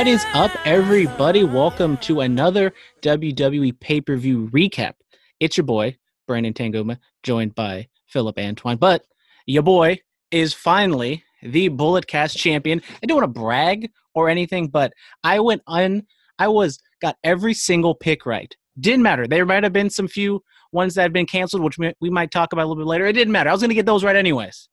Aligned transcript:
What 0.00 0.06
is 0.06 0.24
up, 0.32 0.50
everybody? 0.64 1.44
Welcome 1.44 1.98
to 1.98 2.20
another 2.20 2.72
WWE 3.02 3.78
pay 3.80 4.00
per 4.00 4.16
view 4.16 4.48
recap. 4.50 4.94
It's 5.40 5.58
your 5.58 5.64
boy, 5.64 5.98
Brandon 6.26 6.54
Tangoma, 6.54 6.96
joined 7.22 7.54
by 7.54 7.86
Philip 8.06 8.38
Antoine. 8.38 8.78
But 8.78 9.04
your 9.44 9.62
boy 9.62 9.98
is 10.30 10.54
finally 10.54 11.22
the 11.42 11.68
Bullet 11.68 12.06
Cast 12.06 12.38
champion. 12.38 12.80
I 13.02 13.06
don't 13.06 13.20
want 13.20 13.34
to 13.34 13.40
brag 13.40 13.90
or 14.14 14.30
anything, 14.30 14.68
but 14.68 14.94
I 15.22 15.38
went 15.38 15.60
un. 15.66 16.06
I 16.38 16.48
was, 16.48 16.78
got 17.02 17.18
every 17.22 17.52
single 17.52 17.94
pick 17.94 18.24
right. 18.24 18.56
Didn't 18.80 19.02
matter. 19.02 19.26
There 19.26 19.44
might 19.44 19.64
have 19.64 19.74
been 19.74 19.90
some 19.90 20.08
few 20.08 20.42
ones 20.72 20.94
that 20.94 21.02
had 21.02 21.12
been 21.12 21.26
canceled, 21.26 21.62
which 21.62 21.76
we 21.76 22.08
might 22.08 22.30
talk 22.30 22.54
about 22.54 22.64
a 22.64 22.68
little 22.68 22.82
bit 22.82 22.88
later. 22.88 23.04
It 23.04 23.12
didn't 23.12 23.32
matter. 23.32 23.50
I 23.50 23.52
was 23.52 23.60
going 23.60 23.68
to 23.68 23.74
get 23.74 23.84
those 23.84 24.02
right 24.02 24.16
anyways. 24.16 24.70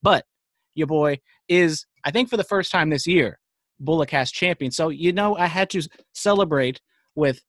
But 0.00 0.26
your 0.76 0.86
boy 0.86 1.18
is, 1.48 1.86
I 2.04 2.12
think, 2.12 2.30
for 2.30 2.36
the 2.36 2.44
first 2.44 2.70
time 2.70 2.90
this 2.90 3.08
year, 3.08 3.39
Bulletcast 3.82 4.32
champion. 4.32 4.70
So, 4.70 4.88
you 4.88 5.12
know, 5.12 5.36
I 5.36 5.46
had 5.46 5.70
to 5.70 5.82
celebrate 6.12 6.80
with 7.14 7.42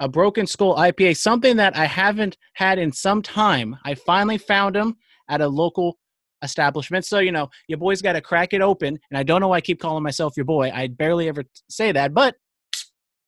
a 0.00 0.08
Broken 0.08 0.46
Skull 0.46 0.76
IPA, 0.76 1.16
something 1.16 1.56
that 1.56 1.76
I 1.76 1.86
haven't 1.86 2.36
had 2.54 2.78
in 2.78 2.92
some 2.92 3.22
time. 3.22 3.76
I 3.84 3.94
finally 3.94 4.38
found 4.38 4.74
them 4.74 4.96
at 5.28 5.40
a 5.40 5.48
local 5.48 5.98
establishment. 6.42 7.04
So, 7.04 7.20
you 7.20 7.32
know, 7.32 7.48
your 7.68 7.78
boy's 7.78 8.02
got 8.02 8.14
to 8.14 8.20
crack 8.20 8.52
it 8.52 8.60
open. 8.60 8.98
And 9.10 9.18
I 9.18 9.22
don't 9.22 9.40
know 9.40 9.48
why 9.48 9.56
I 9.56 9.60
keep 9.60 9.80
calling 9.80 10.02
myself 10.02 10.36
your 10.36 10.44
boy. 10.44 10.70
I 10.70 10.88
barely 10.88 11.28
ever 11.28 11.44
say 11.68 11.92
that, 11.92 12.12
but 12.12 12.36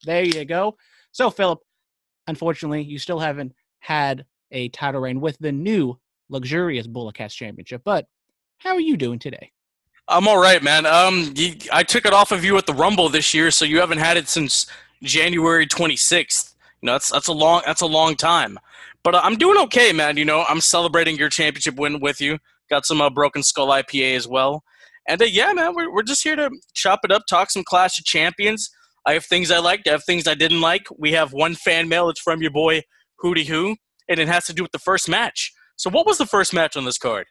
there 0.05 0.25
you 0.25 0.45
go. 0.45 0.77
So, 1.13 1.31
Philip, 1.31 1.61
unfortunately, 2.27 2.83
you 2.83 2.99
still 2.99 3.19
haven't 3.19 3.53
had 3.81 4.25
a 4.51 4.69
title 4.71 5.01
reign 5.01 5.21
with 5.21 5.39
the 5.39 5.53
new 5.53 5.99
luxurious 6.29 6.87
Bulletcast 6.87 7.33
championship. 7.33 7.83
But 7.85 8.07
how 8.59 8.71
are 8.75 8.81
you 8.81 8.97
doing 8.97 9.19
today? 9.19 9.53
I'm 10.09 10.29
all 10.29 10.39
right, 10.39 10.63
man. 10.63 10.87
Um, 10.87 11.33
you, 11.35 11.55
I 11.73 11.83
took 11.83 12.07
it 12.07 12.13
off 12.13 12.31
of 12.31 12.45
you 12.45 12.57
at 12.57 12.67
the 12.67 12.75
Rumble 12.75 13.09
this 13.09 13.35
year, 13.35 13.51
so 13.51 13.65
you 13.65 13.81
haven't 13.81 13.99
had 13.99 14.17
it 14.17 14.29
since 14.29 14.67
January 15.03 15.67
26th. 15.67 16.55
You 16.81 16.87
know, 16.87 16.93
that's 16.93 17.11
that's 17.11 17.29
a 17.29 17.33
long 17.33 17.63
that's 17.67 17.81
a 17.81 17.87
long 17.87 18.15
time. 18.15 18.59
But 19.03 19.17
uh, 19.17 19.21
I'm 19.25 19.37
doing 19.37 19.59
okay, 19.65 19.93
man. 19.93 20.17
You 20.17 20.25
know, 20.25 20.45
I'm 20.49 20.61
celebrating 20.61 21.17
your 21.17 21.29
championship 21.29 21.77
win 21.77 22.01
with 22.01 22.21
you. 22.21 22.39
Got 22.71 22.87
some 22.87 23.01
uh, 23.01 23.11
Broken 23.11 23.43
Skull 23.43 23.69
IPA 23.69 24.17
as 24.17 24.29
well. 24.29 24.63
And 25.09 25.21
uh, 25.21 25.25
yeah, 25.25 25.53
man, 25.53 25.75
we're 25.75 25.93
we're 25.93 26.03
just 26.03 26.23
here 26.23 26.37
to 26.37 26.51
chop 26.75 27.01
it 27.03 27.11
up, 27.11 27.23
talk 27.29 27.51
some 27.51 27.65
Clash 27.65 27.99
of 27.99 28.05
Champions. 28.05 28.71
I 29.07 29.15
have 29.15 29.25
things 29.25 29.51
I 29.51 29.59
liked, 29.59 29.89
I 29.89 29.93
have 29.93 30.05
things 30.05 30.29
I 30.29 30.35
didn't 30.35 30.61
like. 30.61 30.87
We 30.99 31.13
have 31.13 31.33
one 31.33 31.55
fan 31.55 31.89
mail. 31.89 32.09
It's 32.09 32.21
from 32.21 32.43
your 32.43 32.51
boy 32.51 32.83
Hootie 33.23 33.47
Who, 33.47 33.77
and 34.09 34.21
it 34.21 34.29
has 34.29 34.45
to 34.47 34.53
do 34.53 34.63
with 34.63 34.73
the 34.73 34.79
first 34.79 35.09
match. 35.09 35.53
So, 35.77 35.91
what 35.91 36.07
was 36.07 36.19
the 36.19 36.27
first 36.27 36.55
match 36.55 36.77
on 36.77 36.85
this 36.85 36.99
card? 36.99 37.27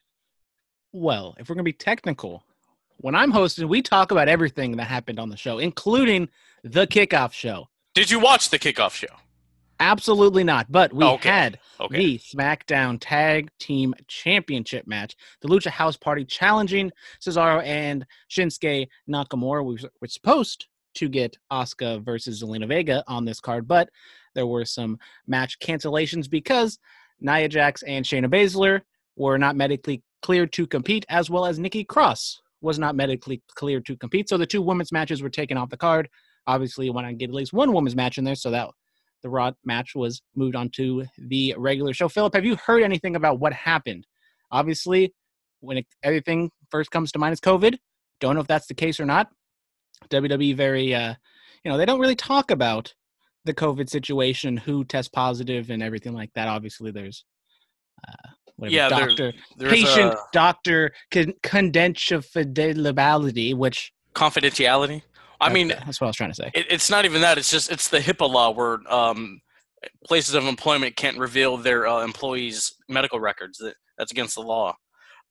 Well, 0.91 1.35
if 1.37 1.49
we're 1.49 1.55
going 1.55 1.65
to 1.65 1.71
be 1.71 1.73
technical, 1.73 2.43
when 2.97 3.15
I'm 3.15 3.31
hosting, 3.31 3.67
we 3.67 3.81
talk 3.81 4.11
about 4.11 4.27
everything 4.27 4.75
that 4.77 4.85
happened 4.85 5.19
on 5.19 5.29
the 5.29 5.37
show, 5.37 5.59
including 5.59 6.29
the 6.63 6.87
kickoff 6.87 7.33
show. 7.33 7.67
Did 7.93 8.09
you 8.09 8.19
watch 8.19 8.49
the 8.49 8.59
kickoff 8.59 8.91
show? 8.91 9.07
Absolutely 9.79 10.43
not. 10.43 10.71
But 10.71 10.93
we 10.93 11.03
Okay. 11.03 11.29
had 11.29 11.59
Okay. 11.81 11.97
the 11.97 12.17
SmackDown 12.19 12.97
Tag 13.01 13.49
Team 13.59 13.93
Championship 14.07 14.87
match. 14.87 15.15
The 15.41 15.49
Lucha 15.49 15.69
House 15.69 15.97
Party 15.97 16.23
challenging 16.23 16.91
Cesaro 17.19 17.61
and 17.63 18.05
Shinsuke 18.29 18.87
Nakamura. 19.09 19.65
We 19.65 19.77
were 20.01 20.07
supposed 20.07 20.67
to 20.95 21.09
get 21.09 21.37
Asuka 21.51 22.01
versus 22.03 22.41
Zelina 22.41 22.67
Vega 22.67 23.03
on 23.07 23.25
this 23.25 23.41
card, 23.41 23.67
but 23.67 23.89
there 24.33 24.47
were 24.47 24.63
some 24.63 24.97
match 25.27 25.59
cancellations 25.59 26.29
because 26.29 26.79
Nia 27.19 27.49
Jax 27.49 27.83
and 27.83 28.05
Shayna 28.05 28.27
Baszler 28.29 28.81
were 29.17 29.37
not 29.37 29.57
medically 29.57 30.01
cleared 30.21 30.53
to 30.53 30.65
compete, 30.65 31.05
as 31.09 31.29
well 31.29 31.45
as 31.45 31.59
Nikki 31.59 31.83
Cross 31.83 32.41
was 32.61 32.79
not 32.79 32.95
medically 32.95 33.41
cleared 33.55 33.85
to 33.85 33.97
compete. 33.97 34.29
So 34.29 34.37
the 34.37 34.45
two 34.45 34.61
women's 34.61 34.91
matches 34.91 35.21
were 35.21 35.29
taken 35.29 35.57
off 35.57 35.69
the 35.69 35.77
card. 35.77 36.09
Obviously, 36.47 36.85
you 36.85 36.93
want 36.93 37.07
to 37.07 37.13
get 37.13 37.29
at 37.29 37.35
least 37.35 37.53
one 37.53 37.73
women's 37.73 37.95
match 37.95 38.17
in 38.17 38.23
there, 38.23 38.35
so 38.35 38.51
that 38.51 38.69
the 39.23 39.29
Raw 39.29 39.51
match 39.63 39.95
was 39.95 40.21
moved 40.35 40.55
on 40.55 40.69
to 40.75 41.05
the 41.17 41.55
regular 41.57 41.93
show. 41.93 42.07
Philip, 42.07 42.35
have 42.35 42.45
you 42.45 42.55
heard 42.57 42.83
anything 42.83 43.15
about 43.15 43.39
what 43.39 43.53
happened? 43.53 44.05
Obviously, 44.51 45.13
when 45.61 45.77
it, 45.77 45.87
everything 46.03 46.51
first 46.69 46.91
comes 46.91 47.11
to 47.11 47.19
mind 47.19 47.33
is 47.33 47.41
COVID. 47.41 47.77
Don't 48.19 48.35
know 48.35 48.41
if 48.41 48.47
that's 48.47 48.67
the 48.67 48.73
case 48.73 48.99
or 48.99 49.05
not. 49.05 49.29
WWE 50.09 50.55
very, 50.55 50.93
uh, 50.93 51.15
you 51.63 51.71
know, 51.71 51.77
they 51.77 51.85
don't 51.85 51.99
really 51.99 52.15
talk 52.15 52.51
about 52.51 52.93
the 53.45 53.53
COVID 53.53 53.89
situation, 53.89 54.57
who 54.57 54.83
tests 54.85 55.09
positive, 55.09 55.69
and 55.69 55.81
everything 55.81 56.13
like 56.13 56.31
that. 56.35 56.47
Obviously, 56.47 56.91
there's 56.91 57.25
uh, 58.07 58.29
whatever 58.57 58.75
Yeah, 58.75 58.89
there- 58.89 59.07
doctor, 59.07 59.33
There's 59.57 59.71
patient, 59.71 60.13
a 60.13 60.17
doctor, 60.31 60.91
con- 61.11 61.33
confidentiality, 61.43 63.55
which 63.55 63.91
confidentiality. 64.13 65.01
I 65.41 65.51
mean, 65.51 65.67
that's 65.67 65.99
what 65.99 66.07
I 66.07 66.09
was 66.09 66.15
trying 66.15 66.31
to 66.31 66.35
say. 66.35 66.51
it, 66.53 66.65
it's 66.69 66.89
not 66.89 67.05
even 67.05 67.21
that. 67.21 67.37
It's 67.37 67.51
just 67.51 67.71
it's 67.71 67.89
the 67.89 67.99
HIPAA 67.99 68.29
law 68.29 68.51
where 68.51 68.79
um, 68.91 69.41
places 70.05 70.33
of 70.33 70.45
employment 70.45 70.95
can't 70.95 71.17
reveal 71.17 71.57
their 71.57 71.87
uh, 71.87 72.03
employees' 72.03 72.73
medical 72.87 73.19
records. 73.19 73.57
That, 73.59 73.75
that's 73.97 74.11
against 74.11 74.35
the 74.35 74.41
law. 74.41 74.75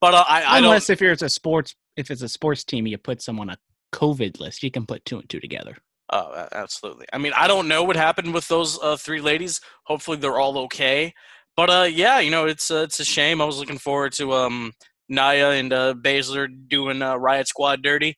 But 0.01 0.15
uh, 0.15 0.25
I, 0.29 0.45
I 0.45 0.61
don't. 0.61 0.65
Unless 0.65 0.91
if 0.91 1.01
you're 1.01 1.13
a 1.13 1.29
sports, 1.29 1.75
if 1.97 2.11
it's 2.11 2.23
a 2.23 2.29
sports 2.29 2.65
team, 2.65 2.87
you 2.87 2.99
put 2.99 3.23
someone 3.23 3.51
a 3.51 3.57
COVID 3.93 4.41
list, 4.41 4.63
you 4.63 4.71
can 4.71 4.87
put 4.87 5.05
two 5.05 5.19
and 5.19 5.29
two 5.29 5.41
together. 5.41 5.77
Oh, 6.11 6.47
absolutely. 6.53 7.07
I 7.13 7.19
mean, 7.19 7.33
I 7.35 7.49
don't 7.49 7.67
know 7.67 7.83
what 7.83 7.97
happened 7.97 8.35
with 8.35 8.47
those 8.49 8.79
uh, 8.83 8.97
three 8.97 9.23
ladies. 9.23 9.61
Hopefully, 9.85 10.19
they're 10.19 10.39
all 10.39 10.59
okay. 10.59 11.15
But 11.57 11.71
uh, 11.71 11.89
yeah, 11.91 12.21
you 12.21 12.31
know, 12.31 12.47
it's 12.47 12.71
uh, 12.71 12.83
it's 12.83 13.01
a 13.01 13.05
shame. 13.05 13.41
I 13.41 13.45
was 13.45 13.59
looking 13.59 13.79
forward 13.79 14.13
to 14.15 14.33
um, 14.33 14.73
Nia 15.09 15.51
and 15.51 15.73
uh, 15.73 15.95
Baszler 15.95 16.49
doing 16.69 17.01
uh, 17.03 17.17
Riot 17.17 17.49
Squad 17.49 17.83
dirty. 17.83 18.17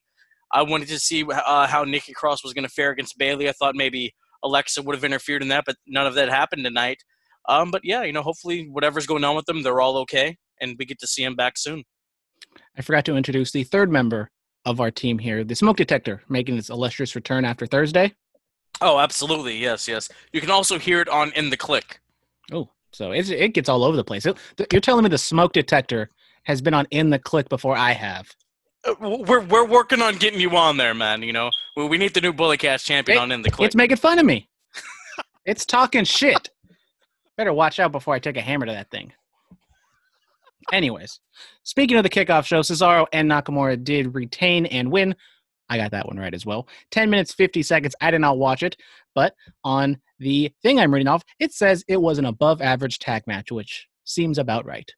I 0.51 0.63
wanted 0.63 0.87
to 0.89 0.99
see 0.99 1.23
uh, 1.23 1.67
how 1.67 1.83
Nikki 1.83 2.13
Cross 2.13 2.43
was 2.43 2.53
going 2.53 2.63
to 2.63 2.69
fare 2.69 2.91
against 2.91 3.17
Bayley. 3.17 3.49
I 3.49 3.51
thought 3.51 3.75
maybe 3.75 4.13
Alexa 4.43 4.81
would 4.81 4.95
have 4.95 5.03
interfered 5.03 5.41
in 5.41 5.49
that, 5.49 5.65
but 5.65 5.75
none 5.85 6.07
of 6.07 6.15
that 6.15 6.29
happened 6.29 6.63
tonight. 6.63 7.03
Um, 7.49 7.69
but 7.69 7.81
yeah, 7.83 8.03
you 8.03 8.13
know, 8.13 8.21
hopefully 8.21 8.67
whatever's 8.69 9.05
going 9.05 9.23
on 9.23 9.35
with 9.35 9.45
them, 9.45 9.61
they're 9.61 9.81
all 9.81 9.97
okay, 9.99 10.37
and 10.61 10.75
we 10.79 10.85
get 10.85 10.99
to 10.99 11.07
see 11.07 11.23
them 11.23 11.35
back 11.35 11.57
soon. 11.57 11.83
I 12.77 12.81
forgot 12.81 13.05
to 13.05 13.15
introduce 13.15 13.51
the 13.51 13.63
third 13.63 13.91
member 13.91 14.29
of 14.65 14.81
our 14.81 14.91
team 14.91 15.19
here, 15.19 15.43
the 15.43 15.55
smoke 15.55 15.77
detector, 15.77 16.23
making 16.27 16.57
its 16.57 16.69
illustrious 16.69 17.15
return 17.15 17.45
after 17.45 17.65
Thursday. 17.65 18.13
Oh, 18.81 18.99
absolutely, 18.99 19.57
yes, 19.57 19.87
yes. 19.87 20.09
You 20.33 20.41
can 20.41 20.51
also 20.51 20.77
hear 20.77 21.01
it 21.01 21.09
on 21.09 21.31
In 21.33 21.49
the 21.49 21.57
Click. 21.57 21.99
Oh, 22.51 22.69
so 22.97 23.11
it's, 23.11 23.29
it 23.29 23.53
gets 23.53 23.69
all 23.69 23.83
over 23.83 23.95
the 23.95 24.03
place. 24.03 24.25
It, 24.25 24.35
th- 24.57 24.69
you're 24.71 24.81
telling 24.81 25.03
me 25.03 25.09
the 25.09 25.19
smoke 25.19 25.53
detector 25.53 26.09
has 26.43 26.63
been 26.63 26.73
on 26.73 26.87
in 26.89 27.11
the 27.11 27.19
click 27.19 27.47
before 27.47 27.77
I 27.77 27.91
have. 27.91 28.27
Uh, 28.83 28.95
We're 28.99 29.41
we're 29.41 29.67
working 29.67 30.01
on 30.01 30.15
getting 30.15 30.39
you 30.39 30.49
on 30.57 30.77
there, 30.77 30.95
man. 30.95 31.21
You 31.21 31.31
know, 31.31 31.51
we, 31.75 31.85
we 31.85 31.97
need 31.99 32.15
the 32.15 32.21
new 32.21 32.33
Bullet 32.33 32.59
Cast 32.59 32.87
champion 32.87 33.19
It- 33.19 33.21
on 33.21 33.31
in 33.31 33.43
the 33.43 33.51
click. 33.51 33.67
It's 33.67 33.75
making 33.75 33.97
fun 33.97 34.17
of 34.17 34.25
me. 34.25 34.49
it's 35.45 35.63
talking 35.63 36.05
shit. 36.05 36.49
Better 37.37 37.53
watch 37.53 37.79
out 37.79 37.91
before 37.91 38.15
I 38.15 38.19
take 38.19 38.35
a 38.35 38.41
hammer 38.41 38.65
to 38.65 38.71
that 38.71 38.89
thing. 38.89 39.13
Anyways, 40.73 41.19
speaking 41.61 41.97
of 41.97 42.03
the 42.03 42.09
kickoff 42.09 42.45
show, 42.45 42.61
Cesaro 42.61 43.05
and 43.13 43.29
Nakamura 43.29 43.81
did 43.83 44.15
retain 44.15 44.65
and 44.65 44.91
win. 44.91 45.15
I 45.69 45.77
got 45.77 45.91
that 45.91 46.07
one 46.07 46.17
right 46.17 46.33
as 46.33 46.47
well. 46.47 46.67
10 46.91 47.11
minutes, 47.11 47.31
50 47.33 47.61
seconds. 47.61 47.93
I 48.01 48.09
did 48.09 48.21
not 48.21 48.39
watch 48.39 48.63
it, 48.63 48.75
but 49.13 49.35
on 49.63 49.99
the 50.19 50.51
thing 50.61 50.79
I'm 50.79 50.93
reading 50.93 51.07
off, 51.07 51.23
it 51.39 51.53
says 51.53 51.83
it 51.87 52.01
was 52.01 52.17
an 52.17 52.25
above 52.25 52.61
average 52.61 52.99
tag 52.99 53.23
match, 53.27 53.51
which 53.51 53.87
seems 54.03 54.37
about 54.37 54.65
right. 54.65 54.89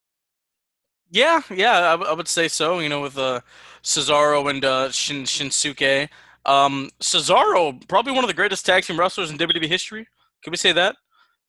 Yeah, 1.11 1.41
yeah, 1.49 1.79
I, 1.79 1.91
w- 1.91 2.09
I 2.09 2.13
would 2.13 2.27
say 2.27 2.47
so. 2.47 2.79
You 2.79 2.89
know, 2.89 3.01
with 3.01 3.17
uh, 3.17 3.41
Cesaro 3.83 4.49
and 4.49 4.63
uh, 4.63 4.91
Shin, 4.91 5.23
Shinsuke. 5.23 6.09
Um, 6.45 6.89
Cesaro, 7.01 7.87
probably 7.87 8.13
one 8.13 8.23
of 8.23 8.27
the 8.27 8.33
greatest 8.35 8.65
tag 8.65 8.83
team 8.83 8.99
wrestlers 8.99 9.29
in 9.29 9.37
WWE 9.37 9.67
history. 9.67 10.07
Can 10.43 10.51
we 10.51 10.57
say 10.57 10.71
that? 10.71 10.95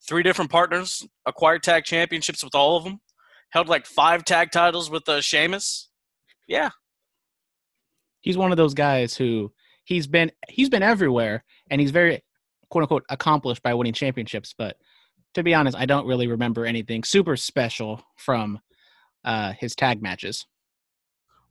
Three 0.07 0.23
different 0.23 0.51
partners, 0.51 1.05
acquired 1.25 1.63
tag 1.63 1.83
championships 1.85 2.43
with 2.43 2.55
all 2.55 2.75
of 2.75 2.83
them, 2.83 2.99
held 3.51 3.69
like 3.69 3.85
five 3.85 4.25
tag 4.25 4.51
titles 4.51 4.89
with 4.89 5.07
uh, 5.07 5.21
Sheamus. 5.21 5.89
Yeah, 6.47 6.71
He's 8.21 8.37
one 8.37 8.51
of 8.51 8.57
those 8.57 8.73
guys 8.73 9.15
who 9.15 9.51
he's 9.83 10.07
been 10.07 10.31
he's 10.47 10.69
been 10.69 10.83
everywhere 10.83 11.43
and 11.69 11.81
he's 11.81 11.91
very 11.91 12.23
quote 12.71 12.83
unquote 12.83 13.05
accomplished 13.09 13.61
by 13.61 13.73
winning 13.73 13.93
championships, 13.93 14.55
but 14.57 14.77
to 15.35 15.43
be 15.43 15.53
honest, 15.53 15.77
I 15.77 15.85
don't 15.85 16.07
really 16.07 16.27
remember 16.27 16.65
anything 16.65 17.03
super 17.03 17.37
special 17.37 18.03
from 18.17 18.59
uh, 19.23 19.53
his 19.59 19.75
tag 19.75 20.01
matches. 20.01 20.45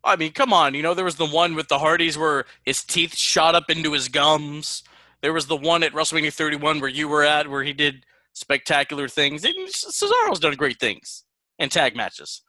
I 0.02 0.17
mean, 0.17 0.32
come 0.32 0.52
on. 0.52 0.75
You 0.75 0.82
know, 0.82 0.94
there 0.94 1.05
was 1.05 1.17
the 1.17 1.26
one 1.26 1.55
with 1.55 1.69
the 1.69 1.78
Hardys 1.78 2.17
where 2.17 2.46
his 2.64 2.82
teeth 2.82 3.14
shot 3.14 3.55
up 3.55 3.70
into 3.70 3.93
his 3.93 4.08
gums. 4.08 4.82
There 5.20 5.32
was 5.32 5.46
the 5.46 5.56
one 5.56 5.82
at 5.82 5.93
WrestleMania 5.93 6.32
31 6.32 6.81
where 6.81 6.88
you 6.88 7.06
were 7.06 7.22
at 7.22 7.49
where 7.49 7.62
he 7.62 7.75
did 7.75 8.06
spectacular 8.32 9.08
things. 9.08 9.44
And 9.44 9.55
Cesaro's 9.69 10.40
done 10.40 10.55
great 10.55 10.81
things 10.81 11.25
in 11.58 11.69
tag 11.69 11.94
matches. 11.94 12.43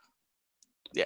Yeah. 0.94 1.06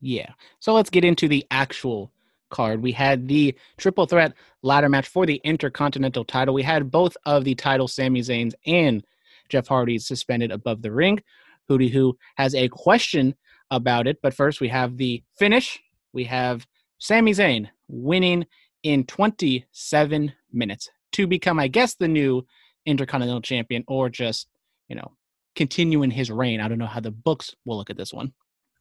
Yeah. 0.00 0.30
So 0.60 0.74
let's 0.74 0.90
get 0.90 1.04
into 1.04 1.28
the 1.28 1.46
actual 1.50 2.12
card. 2.52 2.82
We 2.82 2.92
had 2.92 3.26
the 3.26 3.56
triple 3.76 4.06
threat 4.06 4.34
ladder 4.62 4.88
match 4.88 5.08
for 5.08 5.26
the 5.26 5.40
Intercontinental 5.42 6.24
title. 6.24 6.54
We 6.54 6.62
had 6.62 6.92
both 6.92 7.16
of 7.26 7.42
the 7.42 7.56
title 7.56 7.88
Sami 7.88 8.20
Zayn's 8.20 8.54
and 8.64 9.04
Jeff 9.48 9.66
Hardy's, 9.66 10.06
suspended 10.06 10.52
above 10.52 10.82
the 10.82 10.92
ring. 10.92 11.20
Hootie 11.68 11.90
Who 11.90 12.16
has 12.36 12.54
a 12.54 12.68
question 12.68 13.34
about 13.70 14.06
it, 14.06 14.18
but 14.22 14.34
first 14.34 14.60
we 14.60 14.68
have 14.68 14.96
the 14.96 15.22
finish. 15.36 15.82
We 16.12 16.24
have 16.24 16.66
Sami 16.98 17.32
Zayn 17.32 17.68
winning 17.88 18.46
in 18.82 19.04
27 19.04 20.32
minutes 20.52 20.90
to 21.12 21.26
become, 21.26 21.58
I 21.58 21.68
guess, 21.68 21.94
the 21.94 22.08
new 22.08 22.46
Intercontinental 22.86 23.42
Champion 23.42 23.84
or 23.86 24.08
just, 24.08 24.48
you 24.88 24.96
know, 24.96 25.12
continuing 25.54 26.10
his 26.10 26.30
reign. 26.30 26.60
I 26.60 26.68
don't 26.68 26.78
know 26.78 26.86
how 26.86 27.00
the 27.00 27.10
books 27.10 27.54
will 27.64 27.76
look 27.76 27.90
at 27.90 27.96
this 27.96 28.12
one. 28.12 28.32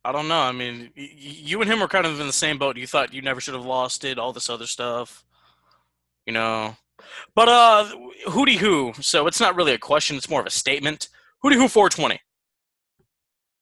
I 0.04 0.12
don't 0.12 0.28
know. 0.28 0.40
I 0.40 0.52
mean, 0.52 0.90
you 0.96 1.62
and 1.62 1.70
him 1.70 1.80
were 1.80 1.88
kind 1.88 2.06
of 2.06 2.20
in 2.20 2.28
the 2.28 2.34
same 2.34 2.58
boat. 2.58 2.78
You 2.78 2.88
thought 2.88 3.14
you 3.14 3.22
never 3.22 3.40
should 3.40 3.54
have 3.54 3.66
lost 3.66 4.04
it, 4.04 4.18
all 4.18 4.34
this 4.34 4.50
other 4.50 4.66
stuff. 4.66 5.24
You 6.26 6.34
know. 6.34 6.76
But 7.36 7.50
uh 7.50 7.90
Hootie 8.28 8.58
Who, 8.58 8.94
so 9.00 9.28
it's 9.28 9.40
not 9.40 9.56
really 9.56 9.74
a 9.74 9.78
question, 9.78 10.18
it's 10.18 10.30
more 10.30 10.42
of 10.42 10.48
a 10.48 10.52
statement. 10.52 11.10
Hootie 11.44 11.56
Who 11.56 11.68
420. 11.68 12.20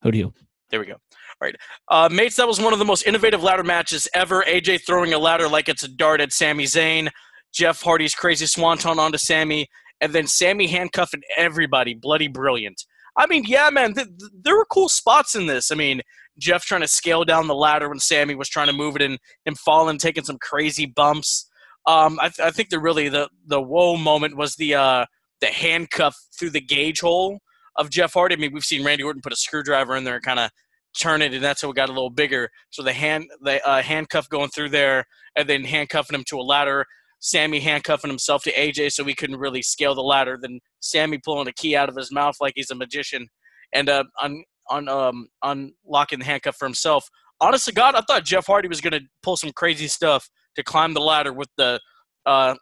Hootie 0.03 0.21
Who. 0.21 0.33
There 0.69 0.79
we 0.79 0.85
go. 0.85 0.93
All 0.93 1.45
right. 1.45 1.55
Uh, 1.87 2.09
mates, 2.11 2.35
that 2.35 2.47
was 2.47 2.59
one 2.59 2.73
of 2.73 2.79
the 2.79 2.85
most 2.85 3.07
innovative 3.07 3.41
ladder 3.41 3.63
matches 3.63 4.07
ever. 4.13 4.43
AJ 4.43 4.85
throwing 4.85 5.13
a 5.13 5.17
ladder 5.17 5.47
like 5.47 5.69
it's 5.69 5.83
a 5.83 5.87
dart 5.87 6.21
at 6.21 6.33
Sami 6.33 6.65
Zayn. 6.65 7.09
Jeff 7.53 7.81
Hardy's 7.81 8.13
crazy 8.13 8.45
swanton 8.45 8.99
onto 8.99 9.17
Sami. 9.17 9.67
And 10.01 10.13
then 10.13 10.27
Sami 10.27 10.67
handcuffing 10.67 11.21
everybody. 11.37 11.93
Bloody 11.93 12.27
brilliant. 12.27 12.83
I 13.17 13.25
mean, 13.27 13.43
yeah, 13.45 13.69
man, 13.69 13.93
th- 13.93 14.07
th- 14.07 14.31
there 14.43 14.55
were 14.55 14.65
cool 14.65 14.89
spots 14.89 15.35
in 15.35 15.47
this. 15.47 15.71
I 15.71 15.75
mean, 15.75 16.01
Jeff 16.39 16.63
trying 16.63 16.81
to 16.81 16.87
scale 16.87 17.23
down 17.25 17.47
the 17.47 17.55
ladder 17.55 17.89
when 17.89 17.99
Sami 17.99 18.35
was 18.35 18.49
trying 18.49 18.67
to 18.67 18.73
move 18.73 18.95
it 18.95 19.01
and 19.01 19.19
him 19.45 19.55
falling, 19.55 19.97
taking 19.97 20.23
some 20.23 20.37
crazy 20.39 20.85
bumps. 20.85 21.49
Um, 21.85 22.19
I, 22.21 22.29
th- 22.29 22.47
I, 22.47 22.51
think 22.51 22.69
the 22.69 22.79
really 22.79 23.09
the 23.09 23.29
the 23.45 23.61
whoa 23.61 23.97
moment 23.97 24.37
was 24.37 24.55
the 24.55 24.75
uh, 24.75 25.05
the 25.41 25.47
handcuff 25.47 26.15
through 26.37 26.51
the 26.51 26.61
gauge 26.61 26.99
hole 27.01 27.39
of 27.77 27.89
Jeff 27.89 28.13
Hardy. 28.13 28.35
I 28.35 28.37
mean, 28.37 28.51
we've 28.53 28.63
seen 28.63 28.83
Randy 28.83 29.03
Orton 29.03 29.21
put 29.21 29.33
a 29.33 29.37
screwdriver 29.37 29.95
in 29.95 30.03
there 30.03 30.15
and 30.15 30.23
kind 30.23 30.39
of 30.39 30.51
turn 30.97 31.21
it, 31.21 31.33
and 31.33 31.43
that's 31.43 31.61
how 31.61 31.69
it 31.69 31.75
got 31.75 31.89
a 31.89 31.93
little 31.93 32.09
bigger. 32.09 32.49
So 32.69 32.83
the 32.83 32.93
hand 32.93 33.25
the 33.41 33.65
uh, 33.67 33.81
handcuff 33.81 34.29
going 34.29 34.49
through 34.49 34.69
there, 34.69 35.05
and 35.35 35.47
then 35.47 35.63
handcuffing 35.63 36.15
him 36.15 36.23
to 36.29 36.37
a 36.37 36.43
ladder. 36.43 36.85
Sami 37.21 37.59
handcuffing 37.59 38.09
himself 38.09 38.43
to 38.43 38.53
AJ 38.53 38.91
so 38.91 39.03
he 39.03 39.13
couldn't 39.13 39.39
really 39.39 39.61
scale 39.61 39.93
the 39.93 40.01
ladder. 40.01 40.37
Then 40.41 40.59
Sami 40.79 41.17
pulling 41.17 41.49
a 41.49 41.53
key 41.53 41.75
out 41.75 41.89
of 41.89 41.95
his 41.95 42.13
mouth 42.13 42.35
like 42.39 42.53
he's 42.55 42.71
a 42.71 42.75
magician, 42.75 43.27
and 43.73 43.89
uh, 43.89 44.03
on 44.21 44.43
on 44.69 44.87
um 44.87 45.27
unlocking 45.43 46.19
the 46.19 46.25
handcuff 46.25 46.55
for 46.57 46.65
himself. 46.65 47.09
Honest 47.41 47.65
to 47.65 47.73
God, 47.73 47.95
I 47.95 48.01
thought 48.01 48.25
Jeff 48.25 48.47
Hardy 48.47 48.67
was 48.67 48.81
gonna 48.81 49.01
pull 49.23 49.37
some 49.37 49.51
crazy 49.51 49.87
stuff 49.87 50.29
to 50.55 50.63
climb 50.63 50.93
the 50.93 51.01
ladder 51.01 51.33
with 51.33 51.49
the 51.57 51.79
uh, 52.25 52.55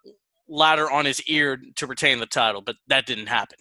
ladder 0.48 0.90
on 0.90 1.06
his 1.06 1.22
ear 1.24 1.60
to 1.76 1.88
retain 1.88 2.20
the 2.20 2.26
title, 2.26 2.62
but 2.62 2.76
that 2.88 3.06
didn't 3.06 3.28
happen. 3.28 3.58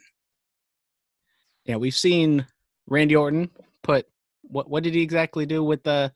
Yeah, 1.65 1.77
we've 1.77 1.97
seen 1.97 2.47
Randy 2.87 3.17
Orton 3.17 3.51
put 3.83 4.07
what 4.43 4.71
what 4.71 4.83
did 4.83 4.95
he 4.95 5.03
exactly 5.03 5.47
do 5.47 5.65
with 5.65 5.83
the 5.83 6.13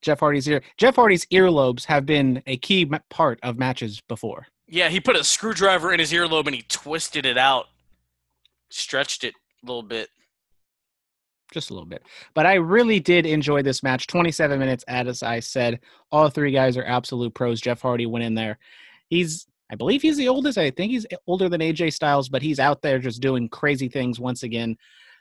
Jeff 0.00 0.20
Hardy's 0.20 0.48
ear? 0.48 0.62
Jeff 0.78 0.96
Hardy's 0.96 1.26
earlobes 1.26 1.84
have 1.84 2.06
been 2.06 2.42
a 2.46 2.56
key 2.56 2.90
part 3.10 3.38
of 3.42 3.58
matches 3.58 4.00
before. 4.08 4.46
Yeah, 4.68 4.88
he 4.88 5.00
put 5.00 5.16
a 5.16 5.24
screwdriver 5.24 5.92
in 5.92 6.00
his 6.00 6.12
earlobe 6.12 6.46
and 6.46 6.54
he 6.54 6.62
twisted 6.62 7.26
it 7.26 7.38
out, 7.38 7.66
stretched 8.70 9.22
it 9.24 9.34
a 9.62 9.66
little 9.66 9.82
bit. 9.82 10.08
Just 11.56 11.70
a 11.70 11.72
little 11.72 11.88
bit. 11.88 12.02
But 12.34 12.44
I 12.44 12.56
really 12.56 13.00
did 13.00 13.24
enjoy 13.24 13.62
this 13.62 13.82
match. 13.82 14.06
27 14.08 14.58
minutes, 14.58 14.84
as 14.88 15.22
I 15.22 15.40
said. 15.40 15.80
All 16.12 16.28
three 16.28 16.52
guys 16.52 16.76
are 16.76 16.84
absolute 16.84 17.32
pros. 17.32 17.62
Jeff 17.62 17.80
Hardy 17.80 18.04
went 18.04 18.26
in 18.26 18.34
there. 18.34 18.58
He's, 19.08 19.46
I 19.72 19.74
believe 19.74 20.02
he's 20.02 20.18
the 20.18 20.28
oldest. 20.28 20.58
I 20.58 20.70
think 20.70 20.92
he's 20.92 21.06
older 21.26 21.48
than 21.48 21.62
AJ 21.62 21.94
Styles, 21.94 22.28
but 22.28 22.42
he's 22.42 22.60
out 22.60 22.82
there 22.82 22.98
just 22.98 23.22
doing 23.22 23.48
crazy 23.48 23.88
things 23.88 24.20
once 24.20 24.42
again. 24.42 24.76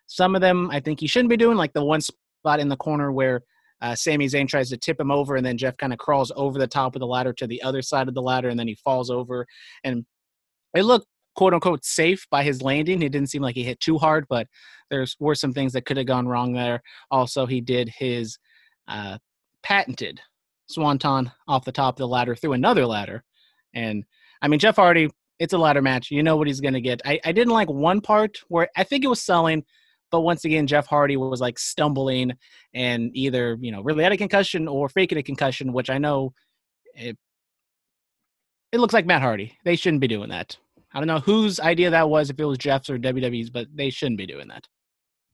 Some 0.07 0.35
of 0.35 0.41
them 0.41 0.69
I 0.71 0.81
think 0.81 0.99
he 0.99 1.07
shouldn't 1.07 1.29
be 1.29 1.37
doing, 1.37 1.55
like 1.55 1.71
the 1.71 1.85
one 1.85 2.01
spot 2.01 2.59
in 2.59 2.67
the 2.67 2.75
corner 2.75 3.13
where 3.13 3.41
uh, 3.81 3.95
Sami 3.95 4.25
Zayn 4.25 4.45
tries 4.45 4.69
to 4.71 4.77
tip 4.77 4.99
him 4.99 5.11
over, 5.11 5.37
and 5.37 5.45
then 5.45 5.57
Jeff 5.57 5.77
kind 5.77 5.93
of 5.93 5.99
crawls 5.99 6.33
over 6.35 6.59
the 6.59 6.67
top 6.67 6.97
of 6.97 6.99
the 6.99 7.07
ladder 7.07 7.31
to 7.31 7.47
the 7.47 7.63
other 7.63 7.81
side 7.81 8.09
of 8.09 8.13
the 8.13 8.21
ladder, 8.21 8.49
and 8.49 8.59
then 8.59 8.67
he 8.67 8.75
falls 8.75 9.09
over. 9.09 9.47
And 9.85 10.05
it 10.75 10.83
looked 10.83 11.07
quote 11.35 11.53
unquote 11.53 11.85
safe 11.85 12.25
by 12.29 12.43
his 12.43 12.61
landing. 12.61 13.01
It 13.01 13.11
didn't 13.11 13.29
seem 13.29 13.41
like 13.41 13.55
he 13.55 13.63
hit 13.63 13.79
too 13.79 13.97
hard, 13.97 14.25
but 14.29 14.47
there's 14.89 15.15
were 15.19 15.35
some 15.35 15.53
things 15.53 15.73
that 15.73 15.85
could 15.85 15.97
have 15.97 16.05
gone 16.05 16.27
wrong 16.27 16.53
there. 16.53 16.81
Also, 17.11 17.45
he 17.45 17.61
did 17.61 17.89
his 17.89 18.37
uh, 18.87 19.17
patented 19.63 20.21
swanton 20.67 21.31
off 21.47 21.65
the 21.65 21.71
top 21.71 21.95
of 21.95 21.99
the 21.99 22.07
ladder 22.07 22.35
through 22.35 22.53
another 22.53 22.85
ladder. 22.85 23.23
And 23.73 24.03
I 24.41 24.47
mean, 24.47 24.59
Jeff 24.59 24.77
Hardy, 24.77 25.09
it's 25.39 25.53
a 25.53 25.57
ladder 25.57 25.81
match. 25.81 26.11
You 26.11 26.23
know 26.23 26.37
what 26.37 26.47
he's 26.47 26.61
going 26.61 26.73
to 26.73 26.81
get. 26.81 27.01
I, 27.05 27.19
I 27.25 27.31
didn't 27.31 27.53
like 27.53 27.69
one 27.69 28.01
part 28.01 28.39
where 28.47 28.69
I 28.75 28.83
think 28.83 29.03
it 29.03 29.09
was 29.09 29.21
selling 29.21 29.63
but 30.11 30.21
once 30.21 30.45
again, 30.45 30.67
Jeff 30.67 30.87
Hardy 30.87 31.17
was 31.17 31.41
like 31.41 31.59
stumbling 31.59 32.31
and 32.73 33.11
either, 33.13 33.57
you 33.59 33.71
know, 33.71 33.81
really 33.81 34.03
had 34.03 34.13
a 34.13 34.17
concussion 34.17 34.67
or 34.67 34.87
faking 34.87 35.17
a 35.17 35.23
concussion, 35.23 35.73
which 35.73 35.89
I 35.89 35.97
know 35.97 36.33
it, 36.93 37.17
it 38.71 38.79
looks 38.79 38.93
like 38.93 39.05
Matt 39.05 39.21
Hardy. 39.21 39.57
They 39.65 39.75
shouldn't 39.75 40.01
be 40.01 40.07
doing 40.07 40.29
that. 40.29 40.57
I 40.95 40.99
don't 40.99 41.07
know 41.07 41.19
whose 41.19 41.59
idea 41.59 41.89
that 41.89 42.09
was, 42.09 42.29
if 42.29 42.39
it 42.39 42.45
was 42.45 42.57
Jeff's 42.57 42.89
or 42.89 42.97
WWE's, 42.97 43.49
but 43.49 43.67
they 43.73 43.89
shouldn't 43.89 44.17
be 44.17 44.25
doing 44.25 44.47
that. 44.47 44.65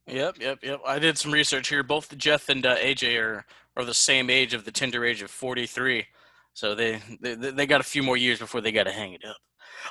Yep, 0.08 0.38
yep, 0.40 0.60
yep. 0.64 0.82
I 0.86 0.98
did 0.98 1.20
some 1.20 1.32
research 1.32 1.70
here. 1.70 1.84
Both 1.84 2.18
Jeff 2.18 2.50
and 2.50 2.66
uh, 2.66 2.76
AJ 2.78 3.22
are, 3.22 3.46
are 3.78 3.86
the 3.86 3.94
same 3.94 4.32
age 4.32 4.56
of 4.56 4.66
the 4.66 4.72
tender 4.72 5.06
age 5.06 5.22
of 5.22 5.30
43. 5.30 6.06
So 6.54 6.76
they, 6.76 7.00
they 7.22 7.36
they 7.36 7.66
got 7.66 7.80
a 7.80 7.86
few 7.86 8.04
more 8.04 8.18
years 8.18 8.40
before 8.40 8.60
they 8.60 8.72
got 8.72 8.84
to 8.84 8.92
hang 8.92 9.14
it 9.14 9.24
up. 9.24 9.38